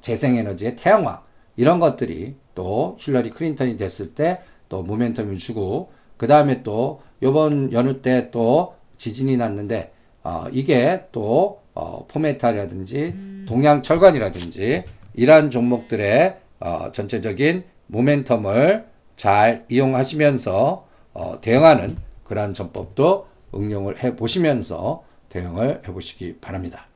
재생에너지의 0.00 0.76
태양광 0.76 1.22
이런 1.56 1.80
것들이 1.80 2.36
또 2.54 2.96
힐러리 3.00 3.30
클린턴이 3.30 3.76
됐을 3.76 4.14
때 4.14 4.40
또 4.68 4.84
모멘텀을 4.84 5.38
주고 5.38 5.90
그 6.16 6.26
다음에 6.26 6.62
또 6.62 7.02
요번 7.22 7.72
연휴 7.72 8.02
때 8.02 8.30
또 8.30 8.74
지진이 8.98 9.36
났는데 9.36 9.92
어, 10.22 10.46
이게 10.52 11.06
또 11.12 11.60
어, 11.76 12.06
포메탈이라든지 12.08 13.44
동양 13.46 13.82
철관이라든지 13.82 14.82
이러한 15.14 15.50
종목들의 15.50 16.36
어, 16.60 16.90
전체적인 16.90 17.64
모멘텀을 17.92 18.86
잘 19.16 19.64
이용하시면서 19.68 20.86
어, 21.12 21.40
대응하는 21.40 21.96
그러한 22.24 22.54
전법도 22.54 23.26
응용을 23.54 24.02
해 24.02 24.16
보시면서 24.16 25.04
대응을 25.28 25.82
해 25.86 25.92
보시기 25.92 26.38
바랍니다. 26.38 26.88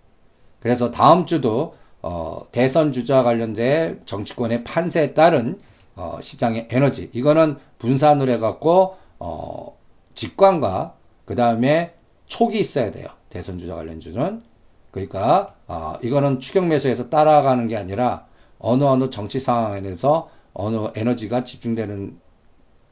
그래서 0.60 0.90
다음 0.90 1.26
주도 1.26 1.76
어, 2.02 2.42
대선 2.50 2.92
주자 2.92 3.22
관련된 3.22 4.00
정치권의 4.06 4.64
판세에 4.64 5.12
따른 5.12 5.58
어, 5.94 6.18
시장의 6.22 6.68
에너지 6.70 7.10
이거는 7.12 7.58
분산을 7.78 8.30
해갖고 8.30 8.96
어, 9.18 9.76
직관과 10.14 10.94
그 11.26 11.34
다음에 11.34 11.92
촉이 12.26 12.58
있어야 12.58 12.90
돼요. 12.90 13.08
대선 13.28 13.58
주자 13.58 13.74
관련 13.74 14.00
주는 14.00 14.42
그러니까 14.90 15.54
어, 15.66 15.94
이거는 16.02 16.40
추격 16.40 16.66
매수에서 16.66 17.08
따라가는 17.08 17.68
게 17.68 17.76
아니라 17.76 18.26
어느 18.58 18.84
어느 18.84 19.10
정치 19.10 19.40
상황에서 19.40 20.30
어느 20.52 20.88
에너지가 20.94 21.44
집중되는 21.44 22.18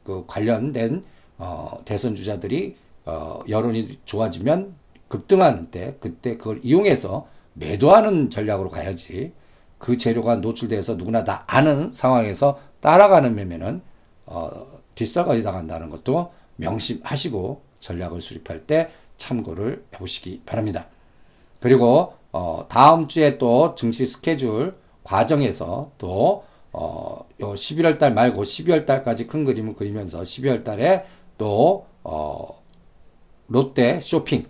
그 0.03 0.23
관련된 0.27 1.03
어, 1.37 1.79
대선 1.85 2.15
주자들이 2.15 2.77
어, 3.05 3.41
여론이 3.47 3.99
좋아지면 4.05 4.75
급등하는 5.07 5.71
때 5.71 5.97
그때 5.99 6.37
그걸 6.37 6.59
이용해서 6.63 7.27
매도하는 7.53 8.29
전략으로 8.29 8.69
가야지 8.69 9.33
그 9.77 9.97
재료가 9.97 10.37
노출돼서 10.37 10.95
누구나 10.95 11.23
다 11.23 11.43
아는 11.47 11.93
상황에서 11.93 12.59
따라가는 12.81 13.35
매매는 13.35 13.81
어, 14.25 14.49
뒷설까지 14.95 15.43
당한다는 15.43 15.89
것도 15.89 16.31
명심하시고 16.57 17.61
전략을 17.79 18.21
수립할 18.21 18.67
때 18.67 18.89
참고를 19.17 19.85
해보시기 19.93 20.43
바랍니다. 20.45 20.87
그리고 21.59 22.13
어, 22.31 22.65
다음 22.69 23.07
주에 23.07 23.37
또 23.37 23.75
증시 23.75 24.05
스케줄 24.05 24.75
과정에서 25.03 25.91
또 25.97 26.43
어, 26.71 27.25
요 27.41 27.53
11월 27.53 27.97
달 27.97 28.13
말고 28.13 28.43
12월 28.43 28.85
달까지 28.85 29.27
큰 29.27 29.43
그림을 29.45 29.73
그리면서 29.75 30.21
12월 30.21 30.63
달에 30.63 31.05
또 31.37 31.85
어, 32.03 32.61
롯데 33.47 33.99
쇼핑. 34.01 34.45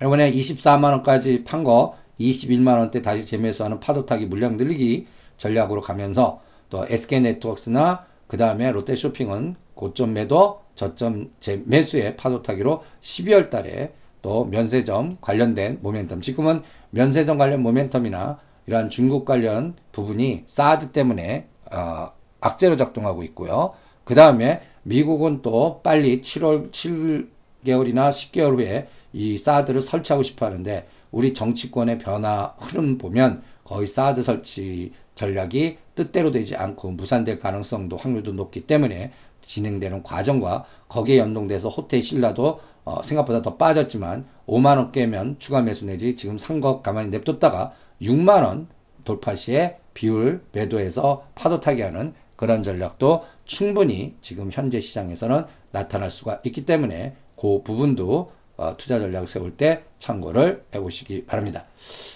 이번에 0.00 0.32
24만 0.32 0.84
원까지 0.92 1.44
판 1.44 1.64
거 1.64 1.96
21만 2.20 2.78
원대 2.78 3.02
다시 3.02 3.26
재매수 3.26 3.64
하는 3.64 3.80
파도 3.80 4.06
타기 4.06 4.26
물량 4.26 4.56
늘리기 4.56 5.06
전략으로 5.38 5.80
가면서 5.80 6.40
또 6.68 6.86
SK 6.86 7.20
네트워크스나 7.22 8.04
그 8.26 8.36
다음에 8.36 8.70
롯데 8.70 8.94
쇼핑은 8.94 9.56
고점 9.74 10.12
매도 10.12 10.60
저점 10.74 11.30
재매수의 11.40 12.16
파도 12.16 12.42
타기로 12.42 12.82
12월 13.00 13.50
달에 13.50 13.92
또 14.22 14.44
면세점 14.44 15.18
관련된 15.20 15.80
모멘텀 15.82 16.22
지금은 16.22 16.62
면세점 16.90 17.38
관련 17.38 17.62
모멘텀이나 17.62 18.38
이러한 18.66 18.90
중국 18.90 19.24
관련 19.24 19.74
부분이 19.92 20.44
사드 20.46 20.92
때문에 20.92 21.48
어, 21.72 22.10
악재로 22.40 22.76
작동하고 22.76 23.22
있고요. 23.24 23.74
그 24.04 24.14
다음에 24.14 24.62
미국은 24.82 25.42
또 25.42 25.80
빨리 25.82 26.20
7월 26.20 26.70
7개월이나 26.70 28.10
10개월 28.10 28.56
후에 28.56 28.88
이 29.12 29.38
사드를 29.38 29.80
설치하고 29.80 30.22
싶어 30.22 30.46
하는데 30.46 30.86
우리 31.10 31.34
정치권의 31.34 31.98
변화 31.98 32.54
흐름 32.58 32.98
보면 32.98 33.42
거의 33.64 33.86
사드 33.86 34.22
설치 34.22 34.92
전략이 35.20 35.76
뜻대로 35.94 36.30
되지 36.32 36.56
않고 36.56 36.92
무산될 36.92 37.38
가능성도 37.38 37.98
확률도 37.98 38.32
높기 38.32 38.62
때문에 38.62 39.12
진행되는 39.42 40.02
과정과 40.02 40.64
거기에 40.88 41.18
연동돼서 41.18 41.68
호텔 41.68 42.02
신라도 42.02 42.60
어, 42.84 43.02
생각보다 43.02 43.42
더 43.42 43.56
빠졌지만 43.56 44.24
5만 44.46 44.78
원 44.78 44.92
깨면 44.92 45.36
추가 45.38 45.60
매수 45.60 45.84
내지 45.84 46.16
지금 46.16 46.38
산 46.38 46.60
거 46.60 46.80
가만히 46.80 47.10
냅뒀다가 47.10 47.72
6만 48.00 48.42
원 48.44 48.68
돌파 49.04 49.34
시에 49.34 49.76
비율 49.92 50.42
매도해서 50.52 51.26
파도 51.34 51.60
타게 51.60 51.82
하는 51.82 52.14
그런 52.36 52.62
전략도 52.62 53.26
충분히 53.44 54.14
지금 54.22 54.48
현재 54.50 54.80
시장에서는 54.80 55.44
나타날 55.72 56.10
수가 56.10 56.40
있기 56.44 56.64
때문에 56.64 57.14
그 57.36 57.62
부분도 57.62 58.32
어, 58.56 58.74
투자 58.78 58.98
전략 58.98 59.28
세울 59.28 59.56
때 59.56 59.82
참고를 59.98 60.64
해보시기 60.74 61.26
바랍니다. 61.26 61.66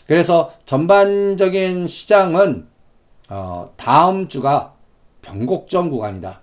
그래서 0.07 0.53
전반적인 0.65 1.87
시장은 1.87 2.74
어, 3.29 3.73
다음 3.77 4.29
주가 4.29 4.75
변곡점 5.23 5.91
구간이다. 5.91 6.43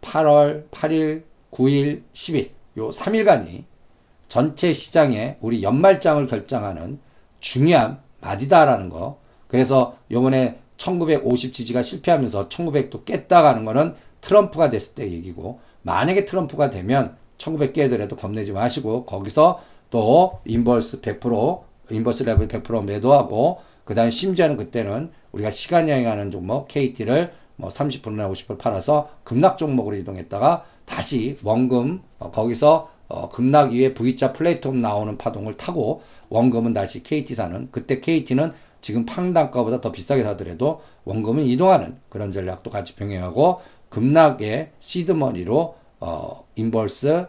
8월 0.00 0.68
8일, 0.70 1.24
9일, 1.50 2.02
10일 2.12 2.50
요 2.78 2.90
3일간이 2.90 3.64
전체 4.28 4.72
시장의 4.72 5.38
우리 5.40 5.62
연말장을 5.62 6.26
결정하는 6.26 7.00
중요한 7.40 8.00
마디다라는 8.20 8.88
거. 8.88 9.18
그래서 9.48 9.96
요번에 10.10 10.60
1950 10.76 11.52
지지가 11.52 11.82
실패하면서 11.82 12.48
1900도 12.48 13.04
깼다 13.04 13.42
가는 13.42 13.64
거는 13.64 13.94
트럼프가 14.20 14.70
됐을 14.70 14.94
때 14.94 15.10
얘기고 15.10 15.60
만약에 15.82 16.24
트럼프가 16.24 16.70
되면 16.70 17.16
1900 17.38 17.72
깨더라도 17.72 18.16
겁내지 18.16 18.52
마시고 18.52 19.04
거기서 19.04 19.60
또 19.90 20.40
인버스 20.44 21.00
100% 21.00 21.62
인버스 21.90 22.22
레벨 22.22 22.48
100% 22.48 22.84
매도하고 22.84 23.60
그 23.84 23.94
다음에 23.94 24.10
심지어는 24.10 24.56
그때는 24.56 25.10
우리가 25.32 25.50
시간 25.50 25.88
여행하는 25.88 26.30
종목 26.30 26.68
KT를 26.68 27.32
뭐 27.56 27.68
30%나 27.68 28.28
50% 28.28 28.58
팔아서 28.58 29.10
급락 29.22 29.58
종목으로 29.58 29.96
이동했다가 29.96 30.64
다시 30.86 31.36
원금 31.44 32.00
어, 32.18 32.30
거기서 32.30 32.90
어, 33.08 33.28
급락 33.28 33.74
이후에 33.74 33.94
V자 33.94 34.32
플레이톤 34.32 34.80
나오는 34.80 35.18
파동을 35.18 35.56
타고 35.56 36.02
원금은 36.28 36.72
다시 36.72 37.02
KT 37.02 37.34
사는 37.34 37.68
그때 37.70 38.00
KT는 38.00 38.52
지금 38.80 39.04
평단가보다 39.04 39.80
더 39.80 39.92
비싸게 39.92 40.22
사더라도 40.22 40.82
원금은 41.04 41.44
이동하는 41.44 41.98
그런 42.08 42.32
전략도 42.32 42.70
같이 42.70 42.96
병행하고 42.96 43.60
급락의 43.90 44.70
시드머니로 44.80 45.76
어, 46.00 46.44
인버스 46.56 47.26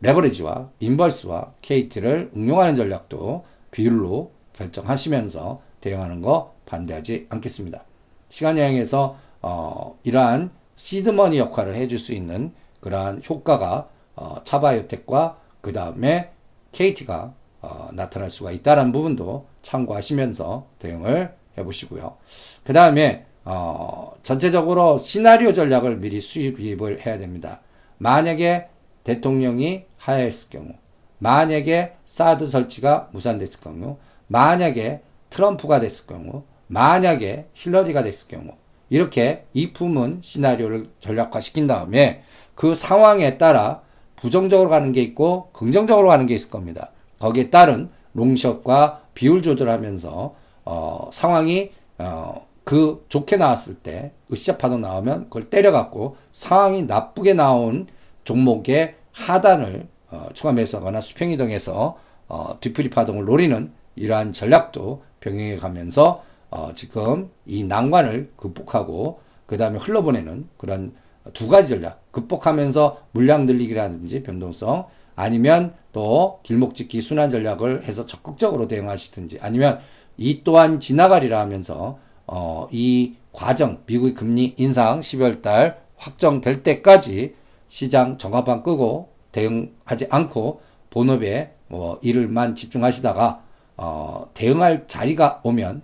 레버리지와 0.00 0.70
인버스와 0.80 1.52
KT를 1.62 2.30
응용하는 2.34 2.74
전략도 2.74 3.44
비율로 3.70 4.32
결정하시면서 4.54 5.60
대응하는 5.80 6.22
거 6.22 6.55
반대하지 6.66 7.26
않겠습니다. 7.30 7.84
시간 8.28 8.58
여행에서 8.58 9.16
어, 9.42 9.98
이러한 10.04 10.50
시드머니 10.76 11.38
역할을 11.38 11.74
해줄 11.74 11.98
수 11.98 12.12
있는 12.12 12.52
그러한 12.80 13.22
효과가 13.28 13.88
어, 14.16 14.42
차바이오텍과 14.44 15.38
그 15.60 15.72
다음에 15.72 16.32
KT가 16.72 17.32
어, 17.62 17.88
나타날 17.92 18.30
수가 18.30 18.52
있다는 18.52 18.92
부분도 18.92 19.46
참고하시면서 19.62 20.66
대응을 20.78 21.34
해보시고요. 21.58 22.16
그 22.64 22.72
다음에 22.72 23.26
어, 23.44 24.12
전체적으로 24.22 24.98
시나리오 24.98 25.52
전략을 25.52 25.98
미리 25.98 26.20
수립을 26.20 27.06
해야 27.06 27.18
됩니다. 27.18 27.60
만약에 27.98 28.68
대통령이 29.04 29.84
하야했을 29.98 30.50
경우, 30.50 30.72
만약에 31.18 31.94
사드 32.04 32.46
설치가 32.46 33.08
무산됐을 33.12 33.60
경우, 33.60 33.98
만약에 34.26 35.00
트럼프가 35.30 35.80
됐을 35.80 36.06
경우, 36.06 36.42
만약에 36.68 37.48
힐러리가 37.54 38.02
됐을 38.02 38.28
경우, 38.28 38.52
이렇게 38.88 39.46
이품은 39.52 40.20
시나리오를 40.22 40.88
전략화시킨 41.00 41.66
다음에 41.66 42.22
그 42.54 42.74
상황에 42.74 43.38
따라 43.38 43.82
부정적으로 44.16 44.70
가는 44.70 44.92
게 44.92 45.02
있고 45.02 45.50
긍정적으로 45.52 46.08
가는 46.08 46.26
게 46.26 46.34
있을 46.34 46.50
겁니다. 46.50 46.90
거기에 47.18 47.50
따른 47.50 47.90
롱숏과 48.12 49.02
비율 49.14 49.42
조절하면서 49.42 50.34
어, 50.64 51.10
상황이 51.12 51.70
어, 51.98 52.46
그 52.64 53.04
좋게 53.08 53.36
나왔을 53.36 53.74
때 53.74 54.12
으쌰 54.32 54.56
파동 54.56 54.80
나오면 54.80 55.24
그걸 55.24 55.50
때려갖고 55.50 56.16
상황이 56.32 56.82
나쁘게 56.82 57.34
나온 57.34 57.86
종목의 58.24 58.96
하단을 59.12 59.86
어, 60.10 60.28
추가 60.34 60.52
매수하거나 60.52 61.00
수평 61.00 61.30
이동해서 61.30 61.98
어, 62.28 62.58
뒤풀이 62.60 62.90
파동을 62.90 63.24
노리는 63.24 63.72
이러한 63.94 64.32
전략도 64.32 65.04
병행해 65.20 65.56
가면서 65.56 66.24
어, 66.50 66.72
지금 66.74 67.30
이 67.44 67.64
난관을 67.64 68.32
극복하고 68.36 69.20
그 69.46 69.56
다음에 69.56 69.78
흘러보내는 69.78 70.48
그런 70.56 70.94
두 71.32 71.48
가지 71.48 71.68
전략 71.70 72.12
극복하면서 72.12 73.02
물량 73.12 73.46
늘리기라든지 73.46 74.22
변동성 74.22 74.86
아니면 75.16 75.74
또 75.92 76.40
길목짓기 76.42 77.00
순환 77.00 77.30
전략을 77.30 77.84
해서 77.84 78.06
적극적으로 78.06 78.68
대응하시든지 78.68 79.38
아니면 79.40 79.80
이 80.16 80.42
또한 80.44 80.78
지나가리라 80.80 81.40
하면서 81.40 81.98
어, 82.26 82.68
이 82.70 83.14
과정 83.32 83.82
미국의 83.86 84.14
금리 84.14 84.54
인상 84.56 85.00
12월 85.00 85.42
달 85.42 85.80
확정될 85.96 86.62
때까지 86.62 87.34
시장 87.68 88.18
정화판 88.18 88.62
끄고 88.62 89.12
대응하지 89.32 90.06
않고 90.10 90.60
본업에 90.90 91.52
뭐 91.68 91.98
일을만 92.02 92.54
집중하시다가 92.54 93.42
어, 93.76 94.30
대응할 94.34 94.86
자리가 94.86 95.40
오면 95.42 95.82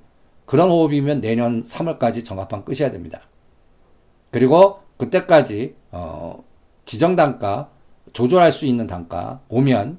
그런 0.53 0.69
호흡이면 0.69 1.23
내년 1.23 1.63
3월까지 1.63 2.27
정합판 2.27 2.67
끄셔야 2.67 2.91
됩니다. 2.91 3.23
그리고 4.31 4.81
그때까지 4.99 5.77
어, 5.93 6.45
지정 6.85 7.17
단가 7.17 7.71
조절할 8.13 8.53
수 8.53 8.67
있는 8.67 8.87
단가 8.87 9.41
오면 9.49 9.99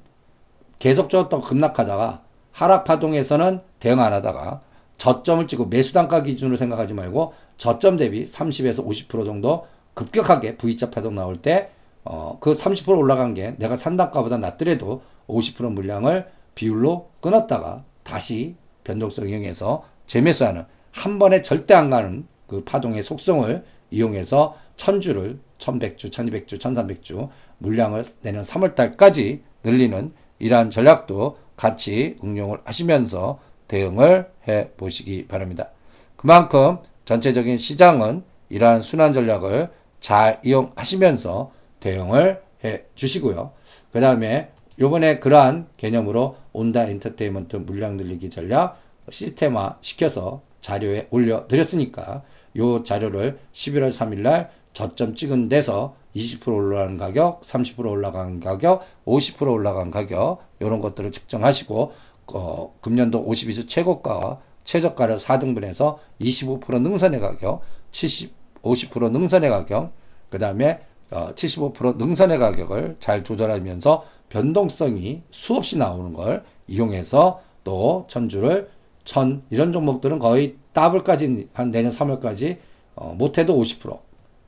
계속적으로 0.78 1.28
또 1.28 1.40
급락하다가 1.40 2.22
하락 2.52 2.84
파동에서는 2.84 3.62
대응 3.80 3.98
안 3.98 4.12
하다가 4.12 4.60
저점을 4.96 5.48
찍고 5.48 5.66
매수 5.66 5.92
단가 5.92 6.22
기준으로 6.22 6.56
생각하지 6.56 6.94
말고 6.94 7.34
저점 7.56 7.96
대비 7.96 8.22
30에서 8.22 8.86
50% 8.86 9.24
정도 9.24 9.66
급격하게 9.94 10.56
V자 10.56 10.88
파동 10.88 11.16
나올 11.16 11.36
때 11.36 11.70
어, 12.04 12.38
그 12.38 12.52
30% 12.52 12.96
올라간 12.96 13.34
게 13.34 13.56
내가 13.58 13.74
산 13.74 13.96
단가보다 13.96 14.38
낮더라도 14.38 15.02
50% 15.26 15.72
물량을 15.72 16.28
비율로 16.54 17.10
끊었다가 17.20 17.82
다시 18.04 18.54
변동성 18.84 19.28
이용해서 19.28 19.93
재매수하는 20.06 20.64
한 20.92 21.18
번에 21.18 21.42
절대 21.42 21.74
안 21.74 21.90
가는 21.90 22.26
그 22.46 22.64
파동의 22.64 23.02
속성을 23.02 23.64
이용해서 23.90 24.56
천주를 24.76 25.38
1100주, 25.58 26.10
1200주, 26.10 26.58
1300주 26.58 27.28
물량을 27.58 28.04
내년 28.22 28.42
3월달까지 28.42 29.40
늘리는 29.62 30.12
이러한 30.38 30.70
전략도 30.70 31.38
같이 31.56 32.16
응용을 32.22 32.58
하시면서 32.64 33.40
대응을 33.68 34.30
해 34.48 34.70
보시기 34.76 35.26
바랍니다. 35.26 35.70
그만큼 36.16 36.78
전체적인 37.04 37.58
시장은 37.58 38.24
이러한 38.48 38.80
순환 38.80 39.12
전략을 39.12 39.70
잘 40.00 40.40
이용하시면서 40.44 41.52
대응을 41.80 42.42
해 42.64 42.84
주시고요. 42.94 43.52
그 43.92 44.00
다음에 44.00 44.50
요번에 44.80 45.20
그러한 45.20 45.68
개념으로 45.76 46.36
온다 46.52 46.84
엔터테인먼트 46.84 47.56
물량 47.56 47.96
늘리기 47.96 48.30
전략 48.30 48.80
시스템화 49.10 49.78
시켜서 49.80 50.42
자료에 50.60 51.08
올려 51.10 51.46
드렸으니까 51.46 52.22
요 52.56 52.82
자료를 52.82 53.38
11월 53.52 53.88
3일 53.90 54.18
날 54.20 54.50
저점 54.72 55.14
찍은 55.14 55.48
데서 55.48 55.94
20% 56.16 56.54
올라간 56.54 56.96
가격, 56.96 57.40
30% 57.42 57.86
올라간 57.86 58.40
가격, 58.40 58.82
50% 59.04 59.50
올라간 59.50 59.90
가격 59.90 60.42
이런 60.60 60.80
것들을 60.80 61.10
측정하시고 61.12 61.92
어, 62.32 62.74
금년도 62.80 63.26
52주 63.26 63.68
최고가와 63.68 64.40
최저가를 64.64 65.16
4등분해서 65.16 65.98
25% 66.20 66.80
능선의 66.80 67.20
가격, 67.20 67.62
70, 67.90 68.32
50% 68.62 69.10
능선의 69.10 69.50
가격, 69.50 69.92
그 70.30 70.38
다음에 70.38 70.80
어, 71.10 71.32
75% 71.34 71.96
능선의 71.96 72.38
가격을 72.38 72.96
잘 72.98 73.22
조절하면서 73.22 74.04
변동성이 74.28 75.22
수없이 75.30 75.78
나오는 75.78 76.12
걸 76.12 76.44
이용해서 76.66 77.40
또 77.62 78.04
천주를 78.08 78.70
천 79.04 79.42
이런 79.50 79.72
종목들은 79.72 80.18
거의 80.18 80.56
더블까지 80.72 81.48
한 81.52 81.70
내년 81.70 81.90
3월까지 81.90 82.58
어, 82.94 83.14
못해도 83.16 83.58
50% 83.60 83.98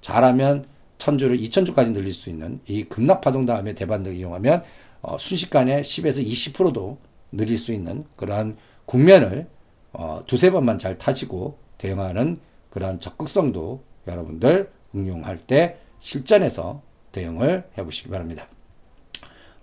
잘하면 0.00 0.66
천주를 0.98 1.38
2천주까지 1.38 1.92
늘릴 1.92 2.12
수 2.12 2.30
있는 2.30 2.60
이 2.66 2.84
급락 2.84 3.20
파동 3.20 3.44
다음에 3.44 3.74
대반등을 3.74 4.16
이용하면 4.16 4.62
어, 5.02 5.16
순식간에 5.18 5.82
10에서 5.82 6.26
20%도 6.26 6.98
늘릴 7.32 7.58
수 7.58 7.72
있는 7.72 8.04
그러한 8.16 8.56
국면을 8.86 9.46
어, 9.92 10.22
두세 10.26 10.50
번만 10.50 10.78
잘 10.78 10.98
타시고 10.98 11.58
대응하는 11.78 12.38
그러한 12.70 13.00
적극성도 13.00 13.82
여러분들 14.06 14.70
응용할 14.94 15.38
때 15.38 15.78
실전에서 16.00 16.82
대응을 17.12 17.64
해보시기 17.76 18.10
바랍니다. 18.10 18.46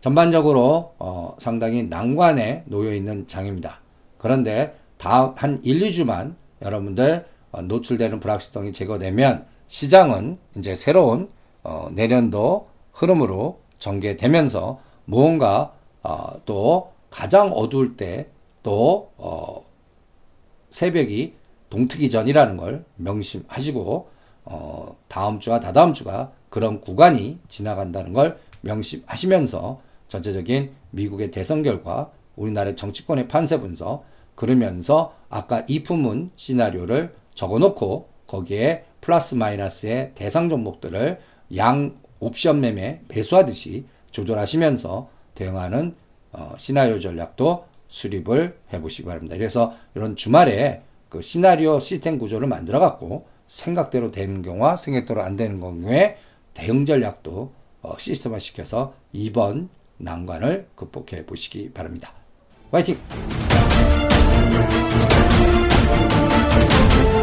전반적으로 0.01 0.95
어, 0.99 1.35
상당히 1.39 1.83
난관에 1.83 2.63
놓여 2.67 2.93
있는 2.93 3.25
장입니다. 3.25 3.79
그런데 4.17 4.75
다음 5.03 5.33
한 5.35 5.59
1, 5.65 5.81
2주만 5.81 6.35
여러분들 6.61 7.25
어, 7.51 7.61
노출되는 7.61 8.21
불확실성이 8.21 8.71
제거되면 8.71 9.45
시장은 9.67 10.37
이제 10.55 10.75
새로운 10.75 11.29
어, 11.61 11.89
내년도 11.91 12.69
흐름으로 12.93 13.59
전개되면서 13.79 14.79
무언가 15.03 15.73
어, 16.03 16.39
또 16.45 16.93
가장 17.09 17.51
어두울 17.51 17.97
때또 17.97 19.11
어, 19.17 19.65
새벽이 20.69 21.33
동트기 21.69 22.09
전이라는 22.09 22.55
걸 22.55 22.85
명심하시고 22.95 24.07
어, 24.45 24.95
다음 25.09 25.41
주와 25.41 25.59
다다음 25.59 25.93
주가 25.93 26.31
그런 26.49 26.79
구간이 26.79 27.39
지나간다는 27.49 28.13
걸 28.13 28.39
명심하시면서 28.61 29.81
전체적인 30.07 30.71
미국의 30.91 31.29
대선 31.31 31.61
결과 31.61 32.09
우리나라의 32.37 32.77
정치권의 32.77 33.27
판세 33.27 33.59
분석 33.59 34.05
그러면서 34.35 35.15
아까 35.29 35.63
이품문 35.67 36.31
시나리오를 36.35 37.13
적어놓고 37.33 38.09
거기에 38.27 38.85
플러스 39.01 39.35
마이너스의 39.35 40.11
대상 40.15 40.49
종목들을 40.49 41.19
양 41.57 41.97
옵션 42.19 42.61
매매 42.61 43.01
매수하듯이 43.07 43.85
조절하시면서 44.11 45.09
대응하는 45.35 45.95
어, 46.31 46.53
시나리오 46.57 46.99
전략도 46.99 47.65
수립을 47.87 48.57
해보시기 48.73 49.05
바랍니다. 49.07 49.35
그래서 49.37 49.75
이런 49.93 50.15
주말에 50.15 50.81
그 51.09 51.21
시나리오 51.21 51.79
시스템 51.79 52.17
구조를 52.17 52.47
만들어 52.47 52.79
갖고 52.79 53.27
생각대로 53.47 54.09
되는 54.09 54.41
경우와 54.41 54.77
생각대로 54.77 55.21
안 55.21 55.35
되는 55.35 55.59
경우에 55.59 56.17
대응 56.53 56.85
전략도 56.85 57.51
어, 57.81 57.95
시스템화 57.97 58.39
시켜서 58.39 58.95
이번 59.11 59.69
난관을 59.97 60.69
극복해 60.75 61.25
보시기 61.25 61.71
바랍니다. 61.71 62.13
화이팅! 62.71 62.97
Thank 64.53 64.71
you. 67.17 67.22